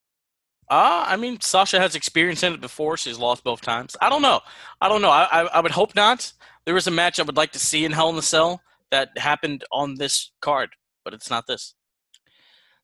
Uh, 0.68 1.04
I 1.06 1.16
mean, 1.16 1.40
Sasha 1.40 1.78
has 1.78 1.94
experience 1.94 2.42
in 2.42 2.52
it 2.52 2.60
before. 2.60 2.96
She's 2.96 3.18
lost 3.18 3.44
both 3.44 3.60
times. 3.60 3.96
I 4.00 4.08
don't 4.08 4.22
know. 4.22 4.40
I 4.80 4.88
don't 4.88 5.02
know. 5.02 5.10
I, 5.10 5.28
I, 5.30 5.40
I 5.46 5.60
would 5.60 5.70
hope 5.70 5.94
not. 5.94 6.32
There 6.64 6.76
is 6.76 6.88
a 6.88 6.90
match 6.90 7.20
I 7.20 7.22
would 7.22 7.36
like 7.36 7.52
to 7.52 7.60
see 7.60 7.84
in 7.84 7.92
Hell 7.92 8.10
in 8.10 8.16
a 8.16 8.22
Cell 8.22 8.60
that 8.90 9.16
happened 9.16 9.64
on 9.70 9.94
this 9.94 10.32
card, 10.40 10.70
but 11.04 11.14
it's 11.14 11.30
not 11.30 11.46
this. 11.46 11.74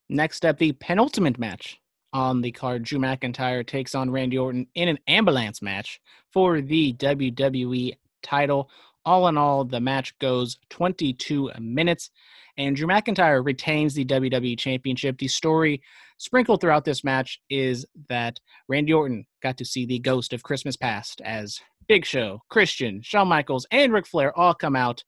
Next 0.09 0.45
up, 0.45 0.59
the 0.59 0.73
penultimate 0.73 1.39
match 1.39 1.81
on 2.13 2.41
the 2.41 2.53
card. 2.53 2.83
Drew 2.83 2.99
McIntyre 2.99 3.67
takes 3.67 3.95
on 3.95 4.11
Randy 4.11 4.39
Orton 4.39 4.67
in 4.75 4.89
an 4.89 4.99
ambulance 5.09 5.63
match 5.63 6.01
for 6.33 6.61
the 6.61 6.93
WWE 6.95 7.97
title. 8.23 8.71
All 9.05 9.29
in 9.29 9.37
all, 9.37 9.65
the 9.65 9.81
match 9.81 10.17
goes 10.19 10.59
22 10.71 11.51
minutes, 11.59 12.11
and 12.57 12.77
Drew 12.77 12.87
McIntyre 12.87 13.45
retains 13.45 13.95
the 13.95 14.05
WWE 14.05 14.59
Championship. 14.59 15.19
The 15.19 15.29
story 15.29 15.83
sprinkled 16.19 16.61
throughout 16.61 16.85
this 16.85 17.03
match 17.03 17.41
is 17.51 17.85
that 18.09 18.39
Randy 18.69 18.93
Orton 18.93 19.27
got 19.43 19.57
to 19.59 19.65
see 19.65 19.87
the 19.87 19.99
ghost 19.99 20.33
of 20.33 20.45
Christmas 20.45 20.77
past 20.77 21.21
as 21.25 21.61
Big 21.89 22.05
Show, 22.05 22.41
Christian, 22.49 23.03
Shawn 23.03 23.27
Michaels, 23.27 23.67
and 23.73 23.93
Ric 23.93 24.07
Flair 24.07 24.37
all 24.39 24.55
come 24.55 24.77
out, 24.77 25.03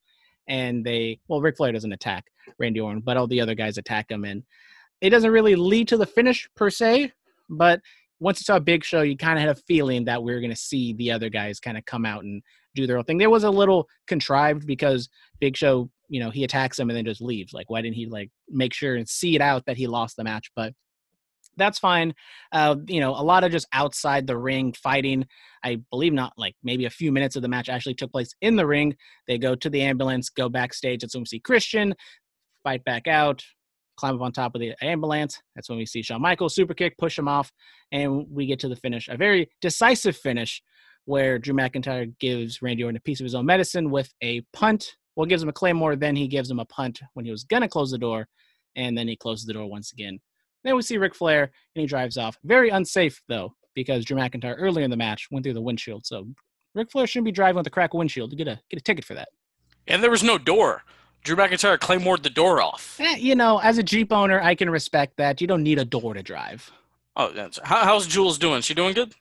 and 0.49 0.85
they 0.85 1.21
well, 1.29 1.41
Ric 1.41 1.57
Flair 1.57 1.73
doesn't 1.73 1.93
attack 1.93 2.25
Randy 2.59 2.81
Orton, 2.81 3.01
but 3.01 3.17
all 3.17 3.29
the 3.29 3.41
other 3.41 3.55
guys 3.55 3.79
attack 3.79 4.11
him, 4.11 4.25
and 4.25 4.43
it 5.05 5.11
doesn't 5.11 5.31
really 5.31 5.55
lead 5.55 5.87
to 5.89 5.99
the 5.99 6.07
finish 6.07 6.49
per 6.57 6.71
se, 6.71 7.13
but 7.51 7.81
once 8.21 8.41
you 8.41 8.45
saw 8.45 8.59
Big 8.59 8.83
Show, 8.83 9.03
you 9.03 9.19
kind 9.19 9.39
of 9.39 9.41
had 9.47 9.55
a 9.55 9.61
feeling 9.67 10.07
that 10.07 10.23
we 10.23 10.33
were 10.33 10.41
going 10.41 10.49
to 10.49 10.57
see 10.57 10.95
the 10.95 11.13
other 11.13 11.29
guys 11.29 11.61
kind 11.61 11.77
of 11.77 11.85
come 11.85 12.07
out 12.07 12.25
and 12.25 12.43
do 12.75 12.87
their 12.87 12.97
own 12.97 13.05
thing. 13.05 13.19
There 13.19 13.29
was 13.29 13.45
a 13.45 13.51
little 13.51 13.87
contrived 14.07 14.67
because 14.67 15.11
Big 15.41 15.59
Show, 15.59 15.91
you 16.09 16.21
know, 16.21 16.31
he 16.31 16.43
attacks 16.43 16.79
him 16.79 16.89
and 16.89 16.97
then 16.97 17.05
just 17.05 17.21
leaves. 17.21 17.53
Like, 17.53 17.69
why 17.69 17.83
didn't 17.83 17.97
he 17.97 18.07
like 18.07 18.31
make 18.49 18.73
sure 18.73 18.97
and 18.97 19.07
see 19.07 19.37
it 19.37 19.43
out 19.43 19.67
that 19.67 19.77
he 19.77 19.87
lost 19.87 20.17
the 20.17 20.25
match? 20.25 20.51
But 20.57 20.73
that's 21.59 21.79
fine. 21.79 22.15
Uh, 22.51 22.77
you 22.87 23.01
know, 23.01 23.11
a 23.11 23.23
lot 23.23 23.45
of 23.45 23.53
just 23.53 23.69
outside 23.75 24.27
the 24.27 24.39
ring 24.39 24.73
fighting. 24.73 25.27
I 25.63 25.81
believe 25.91 26.15
not 26.15 26.33
like 26.39 26.57
maybe 26.63 26.87
a 26.87 26.91
few 26.91 27.13
minutes 27.13 27.37
of 27.37 27.43
the 27.43 27.49
match 27.49 27.69
actually 27.69 27.95
took 27.95 28.11
place 28.11 28.35
in 28.41 28.57
the 28.57 28.67
ring. 28.67 28.97
They 29.29 29.37
go 29.37 29.55
to 29.55 29.69
the 29.69 29.83
ambulance, 29.83 30.31
go 30.31 30.49
backstage. 30.49 31.05
We 31.15 31.27
see 31.27 31.41
Christian 31.41 31.95
fight 32.63 32.83
back 32.85 33.07
out, 33.07 33.45
climb 33.97 34.15
up 34.15 34.21
on 34.21 34.33
top 34.33 34.55
of 34.55 34.61
the 34.61 34.75
ambulance. 34.83 35.41
That's 35.55 35.69
when 35.69 35.79
we 35.79 35.87
see 35.87 36.03
Shawn 36.03 36.23
Michaels 36.23 36.55
super 36.55 36.75
kick, 36.75 36.97
push 36.99 37.19
him 37.19 37.29
off, 37.29 37.51
and 37.93 38.27
we 38.31 38.47
get 38.47 38.59
to 38.61 38.69
the 38.69 38.77
finish. 38.77 39.09
A 39.09 39.17
very 39.17 39.51
decisive 39.61 40.17
finish 40.17 40.63
where 41.07 41.39
Drew 41.39 41.55
McIntyre 41.55 42.13
gives 42.19 42.63
Randy 42.63 42.83
Orton 42.83 42.97
a 42.97 43.01
piece 43.01 43.21
of 43.21 43.25
his 43.25 43.35
own 43.35 43.47
medicine 43.47 43.91
with 43.91 44.13
a 44.23 44.41
punt. 44.53 44.97
Well, 45.17 45.27
gives 45.27 45.43
him 45.43 45.49
a 45.49 45.53
claymore, 45.53 45.97
then 45.97 46.17
he 46.17 46.27
gives 46.27 46.51
him 46.51 46.59
a 46.59 46.65
punt 46.65 47.01
when 47.13 47.25
he 47.25 47.31
was 47.31 47.45
gonna 47.45 47.69
close 47.69 47.91
the 47.91 47.99
door, 47.99 48.27
and 48.75 48.97
then 48.97 49.07
he 49.07 49.17
closes 49.17 49.47
the 49.47 49.53
door 49.53 49.67
once 49.67 49.93
again. 49.93 50.19
Then 50.65 50.77
we 50.77 50.83
see 50.83 50.97
Ric 50.97 51.15
Flair, 51.15 51.43
and 51.43 51.81
he 51.81 51.87
drives 51.87 52.17
off. 52.17 52.39
Very 52.45 52.71
unsafe 52.71 53.21
though, 53.29 53.55
because 53.75 54.05
Drew 54.05 54.17
McIntyre 54.17 54.57
earlier 54.59 54.85
in 54.85 54.91
the 54.91 54.97
match 54.97 55.29
went 55.31 55.45
through 55.45 55.55
the 55.55 55.61
windshield. 55.61 56.07
So 56.07 56.27
Ric 56.75 56.91
Flair 56.91 57.07
shouldn't 57.07 57.27
be 57.27 57.33
driving 57.33 57.57
with 57.57 57.67
a 57.67 57.71
cracked 57.71 57.95
windshield. 57.95 58.33
You 58.33 58.39
get 58.39 58.49
a 58.49 58.59
get 58.71 58.81
a 58.81 58.83
ticket 58.83 59.05
for 59.05 59.15
that. 59.15 59.29
And 59.87 60.03
there 60.03 60.11
was 60.11 60.23
no 60.23 60.39
door. 60.39 60.83
Drew 61.25 61.37
McIntyre 61.37 61.79
claymored 61.79 62.23
the 62.23 62.31
door 62.31 62.63
off. 62.63 63.01
Eh, 63.01 63.17
you 63.17 63.35
know, 63.35 63.59
as 63.59 63.79
a 63.79 63.83
Jeep 63.83 64.13
owner, 64.13 64.41
I 64.41 64.55
can 64.55 64.71
respect 64.71 65.17
that. 65.17 65.41
You 65.41 65.47
don't 65.47 65.63
need 65.63 65.79
a 65.79 65.85
door 65.85 66.15
to 66.15 66.23
drive. 66.23 66.71
Oh, 67.17 67.33
that's, 67.33 67.59
how, 67.65 67.85
how's 67.85 68.07
Jules 68.07 68.39
doing? 68.39 68.61
She 68.61 68.75
doing 68.75 68.95
good? 68.95 69.15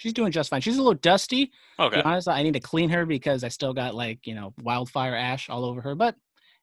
she's 0.00 0.14
doing 0.14 0.32
just 0.32 0.48
fine. 0.48 0.60
She's 0.60 0.76
a 0.76 0.82
little 0.82 0.94
dusty. 0.94 1.52
Okay. 1.78 2.00
Honestly, 2.02 2.32
I 2.32 2.42
need 2.42 2.54
to 2.54 2.60
clean 2.60 2.88
her 2.90 3.04
because 3.04 3.44
I 3.44 3.48
still 3.48 3.74
got 3.74 3.94
like 3.94 4.26
you 4.26 4.34
know 4.34 4.54
wildfire 4.62 5.14
ash 5.14 5.48
all 5.50 5.64
over 5.64 5.80
her, 5.82 5.94
but 5.94 6.16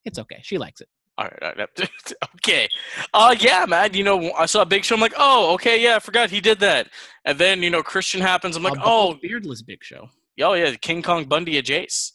it's 0.06 0.20
okay. 0.20 0.40
She 0.42 0.58
likes 0.58 0.82
it. 0.82 0.90
All 1.18 1.26
right, 1.26 1.44
all 1.44 1.54
right. 1.58 1.90
okay. 2.36 2.68
Uh, 3.14 3.36
yeah, 3.40 3.66
man. 3.68 3.94
You 3.94 4.04
know, 4.04 4.32
I 4.34 4.46
saw 4.46 4.66
Big 4.66 4.84
Show. 4.84 4.96
I'm 4.96 5.02
like, 5.02 5.16
oh, 5.18 5.54
okay, 5.56 5.82
yeah, 5.82 5.96
I 5.96 6.00
forgot 6.00 6.30
he 6.30 6.42
did 6.42 6.60
that. 6.60 6.90
And 7.26 7.40
then 7.40 7.64
you 7.64 7.70
know, 7.70 7.82
Christian 7.82 8.22
happens. 8.22 8.56
I'm 8.56 8.64
like, 8.64 8.78
A 8.78 8.84
oh, 8.84 9.18
beardless 9.22 9.62
Big 9.62 9.84
Show. 9.84 10.10
oh 10.42 10.54
yeah, 10.54 10.76
King 10.76 11.02
Kong 11.02 11.26
Bundy 11.26 11.58
of 11.58 11.66
Jace. 11.66 12.12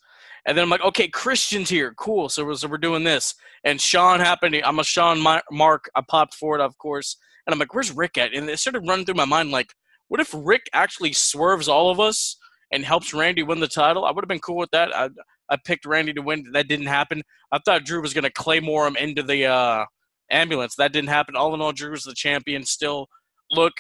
And 0.47 0.57
then 0.57 0.65
I'm 0.65 0.71
like, 0.71 0.83
okay, 0.83 1.09
Christian's 1.09 1.69
here, 1.69 1.95
cool. 1.97 2.29
So 2.29 2.45
we're, 2.45 2.55
so 2.55 2.69
we're 2.69 2.79
doing 2.79 3.05
this. 3.05 3.35
And 3.65 3.81
Shawn 3.81 4.19
happened. 4.19 4.55
to, 4.55 4.67
I'm 4.67 4.81
a 4.81 4.85
Shawn 4.85 5.21
Ma- 5.21 5.41
Mark. 5.51 5.89
I 5.95 6.03
popped 6.07 6.35
for 6.35 6.57
it, 6.57 6.61
of 6.61 6.77
course. 6.79 7.17
And 7.47 7.53
I'm 7.53 7.59
like, 7.59 7.75
where's 7.75 7.93
Ric 7.93 8.19
at? 8.19 8.35
And 8.35 8.49
it 8.49 8.59
started 8.59 8.87
running 8.87 9.05
through 9.05 9.15
my 9.15 9.25
mind, 9.25 9.51
like, 9.51 9.73
what 10.09 10.21
if 10.21 10.35
Ric 10.37 10.63
actually 10.73 11.13
swerves 11.13 11.69
all 11.69 11.91
of 11.91 11.99
us 12.01 12.37
and 12.73 12.85
helps 12.85 13.15
Randy 13.15 13.43
win 13.43 13.61
the 13.61 13.69
title? 13.69 14.05
I 14.05 14.11
would 14.11 14.23
have 14.23 14.29
been 14.29 14.41
cool 14.41 14.57
with 14.57 14.71
that. 14.73 14.95
I, 14.95 15.09
I 15.49 15.57
picked 15.65 15.87
Randy 15.87 16.13
to 16.13 16.23
win. 16.23 16.45
That 16.53 16.69
didn't 16.69 16.87
happen. 16.87 17.23
I 17.51 17.59
thought 17.65 17.85
Drew 17.85 18.03
was 18.03 18.15
going 18.15 18.25
to 18.25 18.31
claymore 18.31 18.87
him 18.87 18.97
into 18.97 19.23
the 19.23 19.47
uh, 19.47 19.85
ambulance. 20.31 20.75
That 20.77 20.93
didn't 20.93 21.11
happen. 21.11 21.37
All 21.37 21.55
in 21.55 21.61
all, 21.61 21.73
Drew's 21.73 22.05
the 22.05 22.15
champion 22.15 22.65
still. 22.65 23.09
Look, 23.51 23.73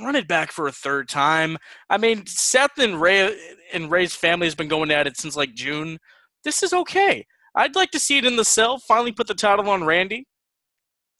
run 0.00 0.16
it 0.16 0.28
back 0.28 0.52
for 0.52 0.66
a 0.66 0.72
third 0.72 1.08
time. 1.08 1.56
I 1.88 1.98
mean, 1.98 2.26
Seth 2.26 2.78
and 2.78 3.00
Rey 3.00 3.36
and 3.72 3.90
Rey's 3.90 4.14
family 4.14 4.46
has 4.46 4.54
been 4.54 4.68
going 4.68 4.90
at 4.90 5.06
it 5.06 5.16
since 5.16 5.36
like 5.36 5.54
June. 5.54 5.98
This 6.44 6.62
is 6.62 6.72
okay. 6.72 7.26
I'd 7.54 7.76
like 7.76 7.90
to 7.92 8.00
see 8.00 8.18
it 8.18 8.24
in 8.24 8.36
the 8.36 8.44
cell. 8.44 8.78
Finally, 8.78 9.12
put 9.12 9.26
the 9.26 9.34
title 9.34 9.68
on 9.70 9.84
Randy, 9.84 10.26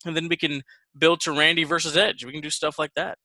and 0.04 0.16
then 0.16 0.28
we 0.28 0.36
can 0.36 0.62
build 0.98 1.20
to 1.20 1.32
Randy 1.32 1.64
versus 1.64 1.96
Edge. 1.96 2.24
We 2.24 2.32
can 2.32 2.40
do 2.40 2.50
stuff 2.50 2.78
like 2.78 2.92
that. 2.96 3.18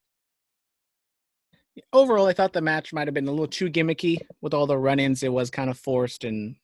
Overall, 1.94 2.28
I 2.28 2.34
thought 2.34 2.54
the 2.54 2.62
match 2.62 2.94
might 2.94 3.08
have 3.08 3.14
been 3.14 3.28
a 3.28 3.32
little 3.32 3.48
too 3.48 3.70
gimmicky 3.70 4.20
with 4.42 4.54
all 4.54 4.68
the 4.68 4.78
run-ins. 4.78 5.24
It 5.24 5.32
was 5.32 5.50
kind 5.50 5.70
of 5.70 5.80
forced, 5.80 6.24
and 6.24 6.56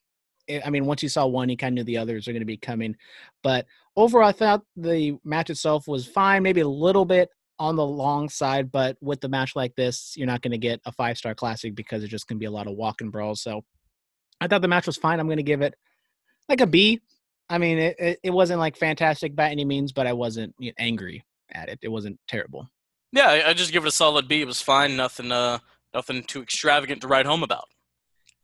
it, 0.48 0.62
I 0.66 0.70
mean, 0.70 0.86
once 0.86 1.02
you 1.02 1.10
saw 1.10 1.26
one, 1.26 1.50
you 1.50 1.58
kind 1.58 1.74
of 1.74 1.76
knew 1.76 1.84
the 1.86 1.98
others 1.98 2.28
are 2.28 2.32
going 2.32 2.42
to 2.42 2.46
be 2.46 2.58
coming. 2.58 2.96
But 3.42 3.66
overall, 3.96 4.28
I 4.28 4.34
thought 4.34 4.62
the 4.76 5.18
match 5.24 5.50
itself 5.50 5.88
was 5.88 6.06
fine. 6.06 6.44
Maybe 6.44 6.62
a 6.62 6.68
little 6.68 7.06
bit 7.06 7.30
on 7.60 7.76
the 7.76 7.86
long 7.86 8.30
side, 8.30 8.72
but 8.72 8.98
with 9.02 9.22
the 9.22 9.30
match 9.30 9.56
like 9.56 9.76
this, 9.76 10.14
you're 10.16 10.28
not 10.28 10.42
going 10.42 10.52
to 10.52 10.58
get 10.58 10.82
a 10.86 10.92
five 10.92 11.18
star 11.18 11.36
classic 11.36 11.76
because 11.76 12.04
it's 12.04 12.12
just 12.12 12.28
going 12.28 12.38
to 12.38 12.40
be 12.40 12.46
a 12.46 12.52
lot 12.52 12.68
of 12.68 12.76
walk 12.76 13.02
and 13.02 13.12
brawls. 13.12 13.42
So 13.42 13.64
I 14.42 14.48
thought 14.48 14.62
the 14.62 14.68
match 14.68 14.88
was 14.88 14.98
fine. 14.98 15.20
I'm 15.20 15.28
going 15.28 15.38
to 15.38 15.44
give 15.44 15.62
it 15.62 15.76
like 16.50 16.62
a 16.62 16.68
B. 16.68 17.02
I 17.50 17.58
mean, 17.58 17.78
it, 17.78 18.20
it, 18.24 18.32
wasn't 18.32 18.60
like 18.60 18.76
fantastic 18.76 19.36
by 19.36 19.50
any 19.50 19.66
means, 19.66 19.92
but 19.92 20.08
I 20.08 20.14
wasn't 20.14 20.56
angry 20.80 21.24
at 21.52 21.70
it. 21.70 21.80
It 21.84 21.90
wasn't 21.90 22.20
terrible. 22.28 22.68
Yeah, 23.12 23.28
I, 23.30 23.50
I 23.50 23.54
just 23.54 23.72
give 23.72 23.86
it 23.86 23.88
a 23.88 23.92
solid 23.92 24.28
B. 24.28 24.42
It 24.42 24.48
was 24.48 24.62
fine. 24.62 24.96
Nothing, 24.96 25.32
uh, 25.32 25.60
nothing 25.94 26.24
too 26.24 26.42
extravagant 26.42 27.02
to 27.02 27.08
write 27.08 27.28
home 27.28 27.44
about. 27.44 27.66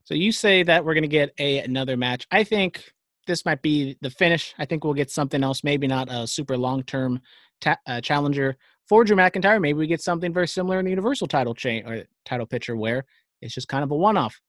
So 0.04 0.14
you 0.14 0.32
say 0.32 0.64
that 0.64 0.86
we're 0.86 0.94
going 0.94 1.04
to 1.04 1.08
get 1.08 1.32
a 1.40 1.60
another 1.60 1.98
match. 1.98 2.28
I 2.32 2.44
think 2.44 2.92
this 3.28 3.46
might 3.46 3.62
be 3.62 3.98
the 4.02 4.10
finish. 4.10 4.54
I 4.58 4.66
think 4.66 4.84
we'll 4.84 4.94
get 4.94 5.12
something 5.12 5.44
else. 5.44 5.64
Maybe 5.64 5.88
not 5.88 6.10
a 6.12 6.28
super 6.28 6.58
long 6.58 6.84
term 6.84 7.22
ta- 7.60 7.78
uh, 7.88 8.02
challenger 8.02 8.58
for 8.88 9.04
Drew 9.04 9.16
McIntyre. 9.16 9.62
Maybe 9.62 9.78
we 9.78 9.88
get 9.88 10.02
something 10.02 10.34
very 10.34 10.48
similar 10.48 10.80
in 10.80 10.86
the 10.86 10.92
Universal 10.92 11.28
title 11.28 11.54
chain 11.54 11.86
or 11.86 12.04
title 12.26 12.46
picture 12.46 12.76
where 12.76 13.06
it's 13.42 13.54
just 13.54 13.68
kind 13.68 13.84
of 13.84 13.92
a 13.92 13.96
one 13.96 14.18
off. 14.18 14.40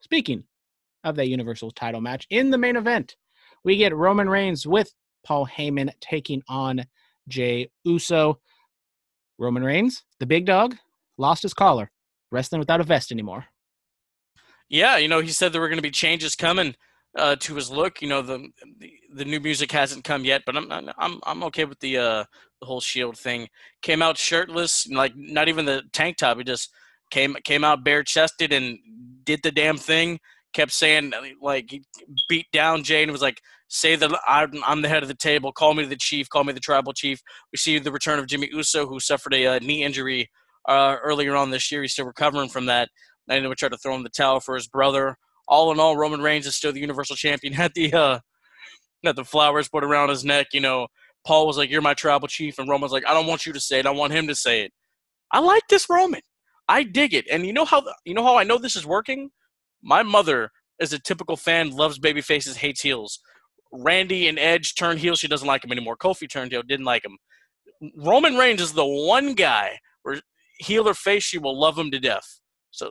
Speaking 0.00 0.44
of 1.04 1.16
that 1.16 1.28
Universal 1.28 1.70
title 1.72 2.00
match, 2.00 2.26
in 2.30 2.50
the 2.50 2.58
main 2.58 2.76
event, 2.76 3.16
we 3.64 3.76
get 3.76 3.94
Roman 3.94 4.28
Reigns 4.28 4.66
with 4.66 4.92
Paul 5.24 5.46
Heyman 5.46 5.90
taking 6.00 6.42
on 6.48 6.84
Jey 7.28 7.70
Uso. 7.84 8.40
Roman 9.38 9.64
Reigns, 9.64 10.04
the 10.20 10.26
big 10.26 10.46
dog, 10.46 10.76
lost 11.18 11.42
his 11.42 11.54
collar, 11.54 11.90
wrestling 12.30 12.60
without 12.60 12.80
a 12.80 12.84
vest 12.84 13.10
anymore. 13.10 13.46
Yeah, 14.68 14.96
you 14.96 15.08
know, 15.08 15.20
he 15.20 15.30
said 15.30 15.52
there 15.52 15.60
were 15.60 15.68
going 15.68 15.78
to 15.78 15.82
be 15.82 15.90
changes 15.90 16.36
coming 16.36 16.74
uh, 17.16 17.36
to 17.36 17.54
his 17.54 17.70
look. 17.70 18.02
You 18.02 18.08
know, 18.08 18.22
the, 18.22 18.48
the 18.78 18.92
the 19.14 19.24
new 19.24 19.40
music 19.40 19.70
hasn't 19.72 20.04
come 20.04 20.24
yet, 20.24 20.42
but 20.46 20.56
I'm 20.56 20.70
I'm 20.98 21.20
I'm 21.24 21.44
okay 21.44 21.64
with 21.64 21.80
the 21.80 21.98
uh, 21.98 22.24
the 22.60 22.66
whole 22.66 22.80
Shield 22.80 23.18
thing. 23.18 23.48
Came 23.82 24.02
out 24.02 24.18
shirtless, 24.18 24.86
like 24.88 25.12
not 25.16 25.48
even 25.48 25.64
the 25.64 25.82
tank 25.92 26.16
top. 26.16 26.38
He 26.38 26.44
just 26.44 26.70
came 27.10 27.36
came 27.44 27.64
out 27.64 27.84
bare 27.84 28.02
chested 28.02 28.52
and 28.52 28.78
did 29.24 29.40
the 29.42 29.52
damn 29.52 29.76
thing. 29.76 30.18
Kept 30.52 30.72
saying 30.72 31.12
like 31.42 31.70
he 31.70 31.84
beat 32.28 32.46
down 32.52 32.84
Jane 32.84 33.10
was 33.10 33.22
like, 33.22 33.40
"Say 33.68 33.96
that 33.96 34.12
I'm, 34.26 34.62
I'm 34.64 34.82
the 34.82 34.88
head 34.88 35.02
of 35.02 35.08
the 35.08 35.14
table. 35.16 35.52
Call 35.52 35.74
me 35.74 35.84
the 35.84 35.96
chief. 35.96 36.28
Call 36.28 36.44
me 36.44 36.52
the 36.52 36.60
tribal 36.60 36.92
chief." 36.92 37.20
We 37.52 37.56
see 37.58 37.78
the 37.78 37.92
return 37.92 38.18
of 38.18 38.26
Jimmy 38.26 38.48
Uso, 38.52 38.86
who 38.86 39.00
suffered 39.00 39.34
a 39.34 39.46
uh, 39.46 39.58
knee 39.60 39.82
injury 39.82 40.30
uh, 40.68 40.96
earlier 41.02 41.34
on 41.34 41.50
this 41.50 41.72
year. 41.72 41.82
He's 41.82 41.92
still 41.92 42.06
recovering 42.06 42.48
from 42.48 42.66
that. 42.66 42.88
I 43.28 43.40
know 43.40 43.48
we 43.48 43.54
tried 43.54 43.72
to 43.72 43.78
throw 43.78 43.94
him 43.94 44.02
the 44.02 44.10
towel 44.10 44.40
for 44.40 44.54
his 44.54 44.68
brother. 44.68 45.16
All 45.46 45.72
in 45.72 45.80
all, 45.80 45.96
Roman 45.96 46.22
Reigns 46.22 46.46
is 46.46 46.56
still 46.56 46.72
the 46.72 46.80
Universal 46.80 47.16
Champion. 47.16 47.52
Had 47.54 47.72
the 47.74 47.92
uh, 47.92 48.18
had 49.04 49.16
the 49.16 49.24
flowers 49.24 49.68
put 49.68 49.84
around 49.84 50.08
his 50.08 50.24
neck. 50.24 50.48
You 50.52 50.60
know, 50.60 50.88
Paul 51.26 51.46
was 51.46 51.58
like, 51.58 51.70
"You're 51.70 51.82
my 51.82 51.94
tribal 51.94 52.28
chief," 52.28 52.58
and 52.58 52.68
Roman's 52.68 52.92
like, 52.92 53.06
"I 53.06 53.12
don't 53.12 53.26
want 53.26 53.46
you 53.46 53.52
to 53.52 53.60
say 53.60 53.78
it. 53.78 53.86
I 53.86 53.90
want 53.90 54.12
him 54.12 54.26
to 54.28 54.34
say 54.34 54.62
it." 54.62 54.72
I 55.30 55.40
like 55.40 55.62
this 55.68 55.88
Roman. 55.90 56.20
I 56.68 56.82
dig 56.82 57.12
it. 57.12 57.26
And 57.30 57.46
you 57.46 57.52
know 57.52 57.64
how 57.64 57.82
you 58.04 58.14
know 58.14 58.24
how 58.24 58.36
I 58.36 58.44
know 58.44 58.58
this 58.58 58.76
is 58.76 58.86
working? 58.86 59.30
My 59.82 60.02
mother 60.02 60.50
is 60.80 60.92
a 60.92 60.98
typical 60.98 61.36
fan, 61.36 61.70
loves 61.70 61.98
baby 61.98 62.20
faces, 62.20 62.56
hates 62.56 62.80
heels. 62.80 63.20
Randy 63.72 64.28
and 64.28 64.38
Edge 64.38 64.74
turned 64.74 65.00
heel. 65.00 65.16
She 65.16 65.28
doesn't 65.28 65.46
like 65.46 65.64
him 65.64 65.72
anymore. 65.72 65.96
Kofi 65.96 66.28
turned 66.28 66.52
heel, 66.52 66.62
didn't 66.62 66.86
like 66.86 67.04
him. 67.04 67.18
Roman 67.96 68.36
Reigns 68.36 68.60
is 68.60 68.72
the 68.72 68.86
one 68.86 69.34
guy 69.34 69.78
where 70.02 70.20
heel 70.58 70.88
or 70.88 70.94
face, 70.94 71.24
she 71.24 71.38
will 71.38 71.58
love 71.58 71.76
him 71.76 71.90
to 71.90 71.98
death. 71.98 72.40
So 72.74 72.90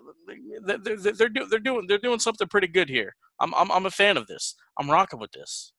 they're, 0.66 0.78
they're, 0.78 1.30
do, 1.30 1.46
they're 1.46 1.60
doing 1.60 1.86
they're 1.88 1.98
doing 1.98 2.20
something 2.20 2.48
pretty 2.48 2.68
good 2.68 2.88
here. 2.88 3.14
I'm, 3.42 3.54
I'm 3.54 3.70
I'm 3.70 3.86
a 3.86 3.92
fan 3.92 4.16
of 4.16 4.28
this. 4.28 4.56
I'm 4.80 4.90
rocking 4.90 5.20
with 5.20 5.34
this. 5.34 5.74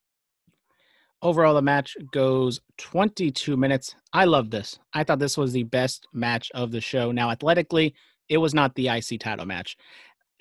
Overall, 1.22 1.54
the 1.54 1.62
match 1.62 1.96
goes 2.12 2.60
22 2.76 3.56
minutes. 3.56 3.94
I 4.12 4.26
love 4.26 4.50
this. 4.50 4.78
I 4.92 5.04
thought 5.04 5.20
this 5.20 5.38
was 5.38 5.54
the 5.54 5.62
best 5.62 6.06
match 6.12 6.50
of 6.54 6.70
the 6.70 6.82
show. 6.82 7.12
Now, 7.12 7.30
athletically, 7.30 7.94
it 8.28 8.36
was 8.36 8.52
not 8.52 8.74
the 8.74 8.88
IC 8.88 9.20
title 9.20 9.46
match. 9.46 9.78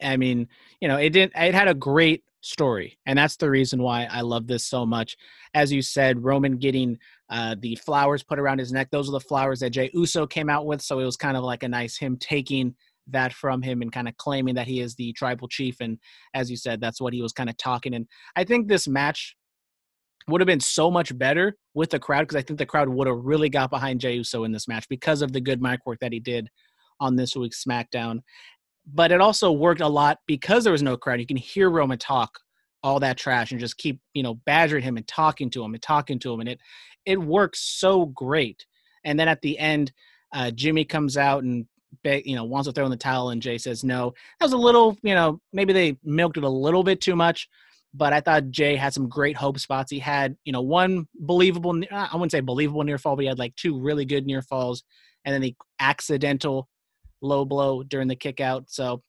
I 0.01 0.17
mean, 0.17 0.49
you 0.81 0.89
know, 0.89 0.97
it 0.97 1.11
didn't. 1.11 1.31
It 1.33 1.55
had 1.55 1.69
a 1.69 1.73
great 1.73 2.25
story, 2.41 2.97
and 3.05 3.17
that's 3.17 3.37
the 3.37 3.49
reason 3.49 3.81
why 3.81 4.09
I 4.11 4.21
love 4.21 4.45
this 4.45 4.65
so 4.65 4.85
much. 4.85 5.15
As 5.53 5.71
you 5.71 5.81
said, 5.81 6.21
Roman 6.21 6.57
getting 6.57 6.97
uh, 7.29 7.55
the 7.57 7.75
flowers 7.75 8.23
put 8.23 8.39
around 8.39 8.59
his 8.59 8.73
neck; 8.73 8.89
those 8.91 9.07
are 9.07 9.13
the 9.13 9.21
flowers 9.21 9.61
that 9.61 9.69
Jey 9.69 9.89
Uso 9.93 10.27
came 10.27 10.49
out 10.49 10.65
with. 10.65 10.81
So 10.81 10.99
it 10.99 11.05
was 11.05 11.15
kind 11.15 11.37
of 11.37 11.45
like 11.45 11.63
a 11.63 11.69
nice 11.69 11.95
him 11.95 12.17
taking 12.17 12.75
that 13.07 13.33
from 13.33 13.61
him 13.61 13.81
and 13.81 13.91
kind 13.91 14.07
of 14.07 14.17
claiming 14.17 14.55
that 14.55 14.67
he 14.67 14.79
is 14.79 14.95
the 14.95 15.13
tribal 15.13 15.47
chief. 15.47 15.77
And 15.81 15.97
as 16.33 16.49
you 16.49 16.57
said, 16.57 16.79
that's 16.79 17.01
what 17.01 17.13
he 17.13 17.21
was 17.21 17.33
kind 17.33 17.49
of 17.49 17.57
talking. 17.57 17.93
And 17.93 18.07
I 18.35 18.43
think 18.43 18.67
this 18.67 18.87
match 18.87 19.35
would 20.27 20.41
have 20.41 20.47
been 20.47 20.59
so 20.59 20.89
much 20.89 21.17
better 21.17 21.57
with 21.73 21.89
the 21.89 21.99
crowd 21.99 22.21
because 22.21 22.37
I 22.37 22.41
think 22.41 22.57
the 22.57 22.65
crowd 22.65 22.89
would 22.89 23.07
have 23.07 23.17
really 23.17 23.49
got 23.49 23.69
behind 23.69 23.99
Jey 23.99 24.15
Uso 24.15 24.45
in 24.45 24.51
this 24.51 24.67
match 24.67 24.87
because 24.89 25.21
of 25.21 25.33
the 25.33 25.41
good 25.41 25.61
mic 25.61 25.85
work 25.85 25.99
that 25.99 26.13
he 26.13 26.19
did 26.19 26.49
on 26.99 27.15
this 27.15 27.35
week's 27.35 27.63
SmackDown. 27.63 28.19
But 28.93 29.11
it 29.11 29.21
also 29.21 29.51
worked 29.51 29.81
a 29.81 29.87
lot 29.87 30.19
because 30.27 30.63
there 30.63 30.73
was 30.73 30.83
no 30.83 30.97
crowd. 30.97 31.19
You 31.19 31.25
can 31.25 31.37
hear 31.37 31.69
Roman 31.69 31.97
talk 31.97 32.37
all 32.83 32.99
that 32.99 33.17
trash 33.17 33.51
and 33.51 33.59
just 33.59 33.77
keep, 33.77 33.99
you 34.13 34.23
know, 34.23 34.35
badgering 34.45 34.83
him 34.83 34.97
and 34.97 35.07
talking 35.07 35.49
to 35.51 35.63
him 35.63 35.73
and 35.73 35.81
talking 35.81 36.19
to 36.19 36.33
him. 36.33 36.41
And 36.41 36.49
it 36.49 36.59
it 37.05 37.19
works 37.19 37.61
so 37.61 38.05
great. 38.07 38.65
And 39.05 39.19
then 39.19 39.27
at 39.27 39.41
the 39.41 39.57
end, 39.59 39.91
uh, 40.33 40.51
Jimmy 40.51 40.85
comes 40.85 41.17
out 41.17 41.43
and 41.43 41.65
you 42.03 42.35
know 42.35 42.43
wants 42.43 42.67
to 42.67 42.73
throw 42.73 42.85
in 42.85 42.91
the 42.91 42.97
towel 42.97 43.29
and 43.29 43.41
Jey 43.41 43.57
says 43.57 43.83
no. 43.83 44.13
That 44.39 44.45
was 44.45 44.53
a 44.53 44.57
little, 44.57 44.97
you 45.01 45.15
know, 45.15 45.39
maybe 45.51 45.73
they 45.73 45.97
milked 46.03 46.37
it 46.37 46.43
a 46.43 46.49
little 46.49 46.83
bit 46.83 47.01
too 47.01 47.15
much, 47.15 47.49
but 47.93 48.13
I 48.13 48.21
thought 48.21 48.49
Jey 48.49 48.75
had 48.75 48.93
some 48.93 49.09
great 49.09 49.37
hope 49.37 49.59
spots. 49.59 49.91
He 49.91 49.99
had, 49.99 50.35
you 50.45 50.51
know, 50.51 50.61
one 50.61 51.07
believable 51.15 51.79
I 51.91 52.09
wouldn't 52.13 52.31
say 52.31 52.39
believable 52.41 52.83
near 52.83 52.97
fall, 52.97 53.15
but 53.15 53.23
he 53.23 53.27
had 53.27 53.39
like 53.39 53.55
two 53.55 53.79
really 53.79 54.05
good 54.05 54.25
near 54.25 54.41
falls 54.41 54.83
and 55.25 55.33
then 55.33 55.41
the 55.41 55.55
accidental 55.79 56.67
low 57.21 57.45
blow 57.45 57.83
during 57.83 58.07
the 58.07 58.15
kick 58.15 58.39
out. 58.41 58.69
So 58.69 59.01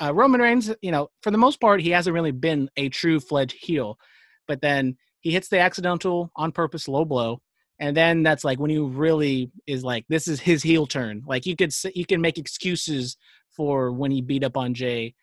uh, 0.00 0.12
Roman 0.14 0.40
Reigns, 0.40 0.72
you 0.82 0.90
know, 0.90 1.08
for 1.22 1.30
the 1.30 1.38
most 1.38 1.60
part 1.60 1.80
he 1.80 1.90
hasn't 1.90 2.14
really 2.14 2.32
been 2.32 2.68
a 2.76 2.88
true 2.88 3.20
fledged 3.20 3.56
heel. 3.58 3.98
But 4.46 4.60
then 4.60 4.96
he 5.20 5.30
hits 5.30 5.48
the 5.48 5.60
accidental 5.60 6.30
on 6.36 6.52
purpose 6.52 6.88
low 6.88 7.04
blow 7.04 7.40
and 7.78 7.96
then 7.96 8.22
that's 8.22 8.44
like 8.44 8.60
when 8.60 8.70
you 8.70 8.86
really 8.86 9.50
is 9.66 9.82
like 9.84 10.04
this 10.08 10.28
is 10.28 10.40
his 10.40 10.62
heel 10.62 10.86
turn. 10.86 11.22
Like 11.26 11.46
you 11.46 11.56
could 11.56 11.74
you 11.94 12.06
can 12.06 12.20
make 12.20 12.38
excuses 12.38 13.16
for 13.50 13.92
when 13.92 14.10
he 14.10 14.20
beat 14.22 14.44
up 14.44 14.56
on 14.56 14.74
Jey 14.74 15.14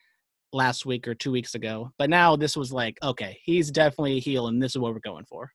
last 0.52 0.86
week 0.86 1.08
or 1.08 1.14
two 1.14 1.32
weeks 1.32 1.54
ago 1.54 1.92
but 1.98 2.10
now 2.10 2.36
this 2.36 2.58
was 2.58 2.74
like 2.74 2.98
okay 3.04 3.40
he's 3.44 3.70
definitely 3.70 4.18
a 4.18 4.20
heel 4.20 4.48
and 4.48 4.62
this 4.62 4.72
is 4.72 4.80
what 4.80 4.94
we're 4.94 5.00
going 5.00 5.26
for. 5.26 5.52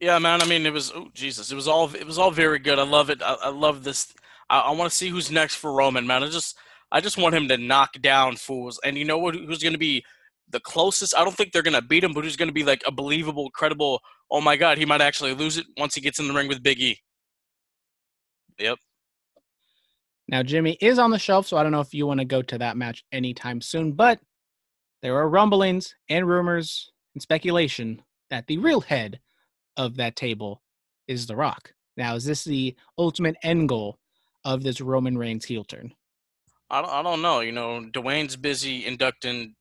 Yeah 0.00 0.18
man 0.18 0.42
i 0.42 0.46
mean 0.46 0.66
it 0.66 0.72
was 0.72 0.90
oh 0.94 1.08
jesus 1.14 1.52
it 1.52 1.54
was 1.54 1.68
all 1.68 1.94
it 1.94 2.06
was 2.06 2.18
all 2.18 2.30
very 2.30 2.58
good. 2.58 2.78
I 2.78 2.84
love 2.84 3.10
it. 3.10 3.22
I, 3.22 3.36
I 3.44 3.48
love 3.50 3.84
this. 3.84 4.12
I, 4.48 4.60
I 4.60 4.70
want 4.72 4.90
to 4.90 4.96
see 4.96 5.08
who's 5.08 5.30
next 5.30 5.56
for 5.56 5.72
roman 5.72 6.06
man. 6.06 6.24
I 6.24 6.28
just 6.28 6.56
i 6.90 7.00
just 7.00 7.18
want 7.18 7.34
him 7.34 7.48
to 7.48 7.56
knock 7.56 8.00
down 8.00 8.36
fools. 8.36 8.80
And 8.84 8.98
you 8.98 9.04
know 9.04 9.18
what 9.18 9.34
who's 9.34 9.62
going 9.62 9.74
to 9.74 9.78
be 9.78 10.04
the 10.50 10.60
closest. 10.60 11.16
I 11.16 11.24
don't 11.24 11.36
think 11.36 11.52
they're 11.52 11.62
going 11.62 11.74
to 11.74 11.82
beat 11.82 12.04
him, 12.04 12.12
but 12.12 12.24
who's 12.24 12.36
going 12.36 12.48
to 12.48 12.54
be 12.54 12.64
like 12.64 12.82
a 12.86 12.92
believable, 12.92 13.50
credible? 13.50 14.00
Oh 14.30 14.40
my 14.40 14.56
God, 14.56 14.78
he 14.78 14.84
might 14.84 15.00
actually 15.00 15.34
lose 15.34 15.58
it 15.58 15.66
once 15.76 15.94
he 15.94 16.00
gets 16.00 16.18
in 16.18 16.28
the 16.28 16.34
ring 16.34 16.48
with 16.48 16.62
Big 16.62 16.80
E. 16.80 16.98
Yep. 18.58 18.78
Now, 20.28 20.42
Jimmy 20.42 20.76
is 20.80 20.98
on 20.98 21.10
the 21.10 21.18
shelf, 21.18 21.46
so 21.46 21.56
I 21.56 21.62
don't 21.62 21.72
know 21.72 21.80
if 21.80 21.92
you 21.92 22.06
want 22.06 22.20
to 22.20 22.26
go 22.26 22.40
to 22.42 22.58
that 22.58 22.76
match 22.76 23.02
anytime 23.10 23.60
soon, 23.60 23.92
but 23.92 24.20
there 25.02 25.16
are 25.16 25.28
rumblings 25.28 25.94
and 26.08 26.28
rumors 26.28 26.92
and 27.14 27.22
speculation 27.22 28.02
that 28.28 28.46
the 28.46 28.58
real 28.58 28.80
head 28.80 29.18
of 29.76 29.96
that 29.96 30.14
table 30.14 30.62
is 31.08 31.26
The 31.26 31.34
Rock. 31.34 31.72
Now, 31.96 32.14
is 32.14 32.24
this 32.24 32.44
the 32.44 32.76
ultimate 32.96 33.36
end 33.42 33.68
goal 33.68 33.98
of 34.44 34.62
this 34.62 34.80
Roman 34.80 35.18
Reigns 35.18 35.44
heel 35.44 35.64
turn? 35.64 35.92
I 36.70 36.80
don't, 36.80 36.90
I 36.92 37.02
don't 37.02 37.22
know. 37.22 37.40
You 37.40 37.52
know, 37.52 37.80
Dwayne's 37.92 38.36
busy 38.36 38.86
inducting 38.86 39.56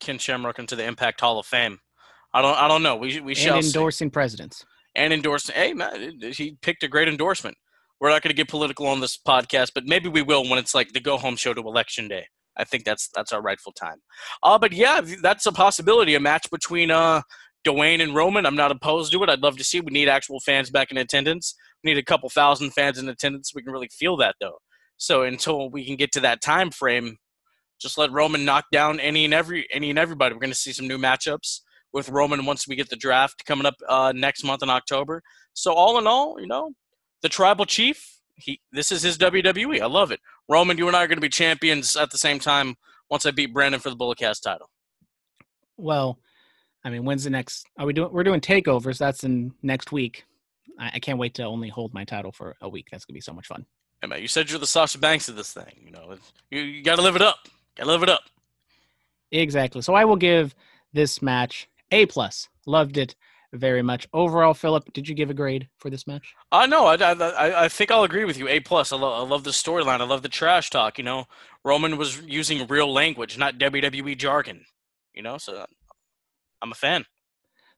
Ken 0.00 0.18
Shamrock 0.18 0.58
into 0.58 0.76
the 0.76 0.84
Impact 0.84 1.20
Hall 1.20 1.38
of 1.38 1.46
Fame. 1.46 1.78
I 2.32 2.42
don't 2.42 2.56
I 2.56 2.68
don't 2.68 2.82
know. 2.82 2.96
We 2.96 3.20
we 3.20 3.32
and 3.32 3.38
shall 3.38 3.58
endorsing 3.58 4.08
see. 4.08 4.12
presidents 4.12 4.64
and 4.94 5.12
endorsing. 5.12 5.54
Hey 5.54 5.72
man, 5.72 6.18
he 6.20 6.58
picked 6.62 6.82
a 6.82 6.88
great 6.88 7.08
endorsement. 7.08 7.56
We're 8.00 8.10
not 8.10 8.22
going 8.22 8.30
to 8.30 8.36
get 8.36 8.48
political 8.48 8.86
on 8.88 9.00
this 9.00 9.16
podcast, 9.16 9.70
but 9.74 9.84
maybe 9.86 10.08
we 10.08 10.20
will 10.20 10.46
when 10.48 10.58
it's 10.58 10.74
like 10.74 10.92
the 10.92 11.00
go 11.00 11.16
home 11.16 11.36
show 11.36 11.54
to 11.54 11.60
election 11.62 12.08
day. 12.08 12.26
I 12.56 12.64
think 12.64 12.84
that's 12.84 13.08
that's 13.14 13.32
our 13.32 13.40
rightful 13.40 13.72
time. 13.72 13.98
Uh, 14.42 14.58
but 14.58 14.72
yeah, 14.72 15.00
that's 15.22 15.46
a 15.46 15.52
possibility. 15.52 16.14
A 16.14 16.20
match 16.20 16.50
between 16.50 16.90
uh, 16.90 17.22
Dwayne 17.66 18.02
and 18.02 18.14
Roman. 18.14 18.46
I'm 18.46 18.56
not 18.56 18.70
opposed 18.70 19.12
to 19.12 19.22
it. 19.22 19.28
I'd 19.28 19.42
love 19.42 19.56
to 19.58 19.64
see. 19.64 19.80
We 19.80 19.92
need 19.92 20.08
actual 20.08 20.40
fans 20.40 20.70
back 20.70 20.90
in 20.90 20.98
attendance. 20.98 21.54
We 21.82 21.92
need 21.92 21.98
a 21.98 22.04
couple 22.04 22.28
thousand 22.28 22.70
fans 22.72 22.98
in 22.98 23.08
attendance. 23.08 23.52
We 23.54 23.62
can 23.62 23.72
really 23.72 23.90
feel 23.90 24.16
that 24.18 24.36
though. 24.40 24.58
So 24.96 25.22
until 25.22 25.70
we 25.70 25.84
can 25.84 25.96
get 25.96 26.12
to 26.12 26.20
that 26.20 26.40
time 26.40 26.70
frame, 26.70 27.18
just 27.78 27.98
let 27.98 28.10
Roman 28.12 28.44
knock 28.44 28.66
down 28.72 29.00
any 29.00 29.24
and 29.24 29.34
every 29.34 29.66
any 29.70 29.90
and 29.90 29.98
everybody. 29.98 30.34
We're 30.34 30.40
going 30.40 30.50
to 30.50 30.58
see 30.58 30.72
some 30.72 30.88
new 30.88 30.98
matchups 30.98 31.60
with 31.92 32.08
Roman 32.08 32.44
once 32.44 32.66
we 32.68 32.76
get 32.76 32.90
the 32.90 32.96
draft 32.96 33.44
coming 33.46 33.66
up 33.66 33.74
uh, 33.88 34.12
next 34.14 34.44
month 34.44 34.62
in 34.62 34.70
October. 34.70 35.22
So 35.54 35.72
all 35.72 35.98
in 35.98 36.06
all, 36.06 36.40
you 36.40 36.46
know, 36.46 36.72
the 37.22 37.28
tribal 37.28 37.64
chief, 37.64 38.20
he 38.36 38.60
this 38.72 38.92
is 38.92 39.02
his 39.02 39.18
WWE. 39.18 39.80
I 39.80 39.86
love 39.86 40.10
it. 40.10 40.20
Roman, 40.48 40.78
you 40.78 40.86
and 40.86 40.96
I 40.96 41.04
are 41.04 41.06
going 41.06 41.16
to 41.16 41.22
be 41.22 41.28
champions 41.28 41.96
at 41.96 42.10
the 42.10 42.18
same 42.18 42.38
time 42.38 42.76
once 43.10 43.26
I 43.26 43.30
beat 43.30 43.52
Brandon 43.52 43.80
for 43.80 43.90
the 43.90 43.96
Bulletcast 43.96 44.42
title. 44.42 44.70
Well, 45.76 46.18
I 46.84 46.90
mean, 46.90 47.04
when's 47.04 47.24
the 47.24 47.30
next? 47.30 47.66
Are 47.78 47.86
we 47.86 47.92
doing? 47.92 48.12
We're 48.12 48.24
doing 48.24 48.40
takeovers. 48.40 48.98
That's 48.98 49.24
in 49.24 49.52
next 49.62 49.92
week. 49.92 50.24
I, 50.78 50.92
I 50.94 50.98
can't 50.98 51.18
wait 51.18 51.34
to 51.34 51.44
only 51.44 51.68
hold 51.68 51.94
my 51.94 52.04
title 52.04 52.32
for 52.32 52.56
a 52.60 52.68
week. 52.68 52.88
That's 52.90 53.04
gonna 53.04 53.14
be 53.14 53.20
so 53.20 53.32
much 53.32 53.46
fun. 53.46 53.66
Hey 54.02 54.08
man, 54.08 54.20
you 54.20 54.28
said 54.28 54.50
you're 54.50 54.60
the 54.60 54.66
Sasha 54.66 54.98
Banks 54.98 55.28
of 55.28 55.36
this 55.36 55.52
thing. 55.52 55.80
You 55.84 55.90
know, 55.90 56.16
you, 56.50 56.60
you 56.60 56.82
got 56.82 56.96
to 56.96 57.02
live 57.02 57.16
it 57.16 57.22
up. 57.22 57.38
Got 57.76 57.84
to 57.84 57.90
live 57.90 58.02
it 58.02 58.08
up. 58.08 58.22
Exactly. 59.32 59.82
So 59.82 59.94
I 59.94 60.04
will 60.04 60.16
give 60.16 60.54
this 60.92 61.20
match 61.20 61.68
a 61.90 62.06
plus. 62.06 62.48
Loved 62.66 62.96
it 62.96 63.14
very 63.52 63.82
much. 63.82 64.06
Overall, 64.12 64.54
Philip, 64.54 64.92
did 64.92 65.08
you 65.08 65.14
give 65.14 65.30
a 65.30 65.34
grade 65.34 65.68
for 65.78 65.90
this 65.90 66.06
match? 66.06 66.34
Uh, 66.52 66.66
no, 66.66 66.86
I, 66.86 66.94
I, 66.94 67.64
I 67.64 67.68
think 67.68 67.90
I'll 67.90 68.04
agree 68.04 68.24
with 68.24 68.38
you. 68.38 68.48
A 68.48 68.60
plus. 68.60 68.92
I, 68.92 68.96
lo- 68.96 69.12
I 69.12 69.26
love 69.26 69.44
the 69.44 69.50
storyline. 69.50 70.00
I 70.00 70.04
love 70.04 70.22
the 70.22 70.28
trash 70.28 70.70
talk. 70.70 70.98
You 70.98 71.04
know, 71.04 71.26
Roman 71.64 71.96
was 71.96 72.20
using 72.22 72.66
real 72.66 72.92
language, 72.92 73.38
not 73.38 73.58
WWE 73.58 74.16
jargon. 74.16 74.64
You 75.14 75.22
know, 75.22 75.38
so 75.38 75.64
I'm 76.62 76.72
a 76.72 76.74
fan. 76.74 77.04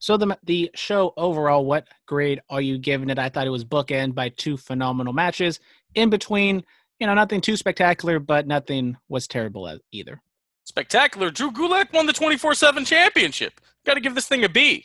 So 0.01 0.17
the 0.17 0.39
the 0.45 0.71
show 0.75 1.13
overall, 1.17 1.65
what 1.65 1.89
grade 2.07 2.41
are 2.49 2.61
you 2.61 2.79
giving 2.79 3.11
it? 3.11 3.19
I 3.19 3.29
thought 3.29 3.47
it 3.47 3.51
was 3.51 3.65
bookend 3.65 4.15
by 4.15 4.29
two 4.31 4.57
phenomenal 4.57 5.13
matches. 5.13 5.59
In 5.95 6.11
between, 6.11 6.65
you 6.99 7.07
know, 7.07 7.15
nothing 7.15 7.41
too 7.41 7.57
spectacular, 7.57 8.19
but 8.19 8.47
nothing 8.47 8.97
was 9.09 9.27
terrible 9.27 9.79
either. 9.93 10.21
Spectacular. 10.65 11.31
Drew 11.31 11.51
Gulak 11.51 11.93
won 11.93 12.07
the 12.07 12.13
24/7 12.13 12.87
championship. 12.87 13.61
Got 13.87 13.95
to 13.95 14.01
give 14.01 14.15
this 14.15 14.29
thing 14.29 14.45
a 14.45 14.49
B. 14.49 14.85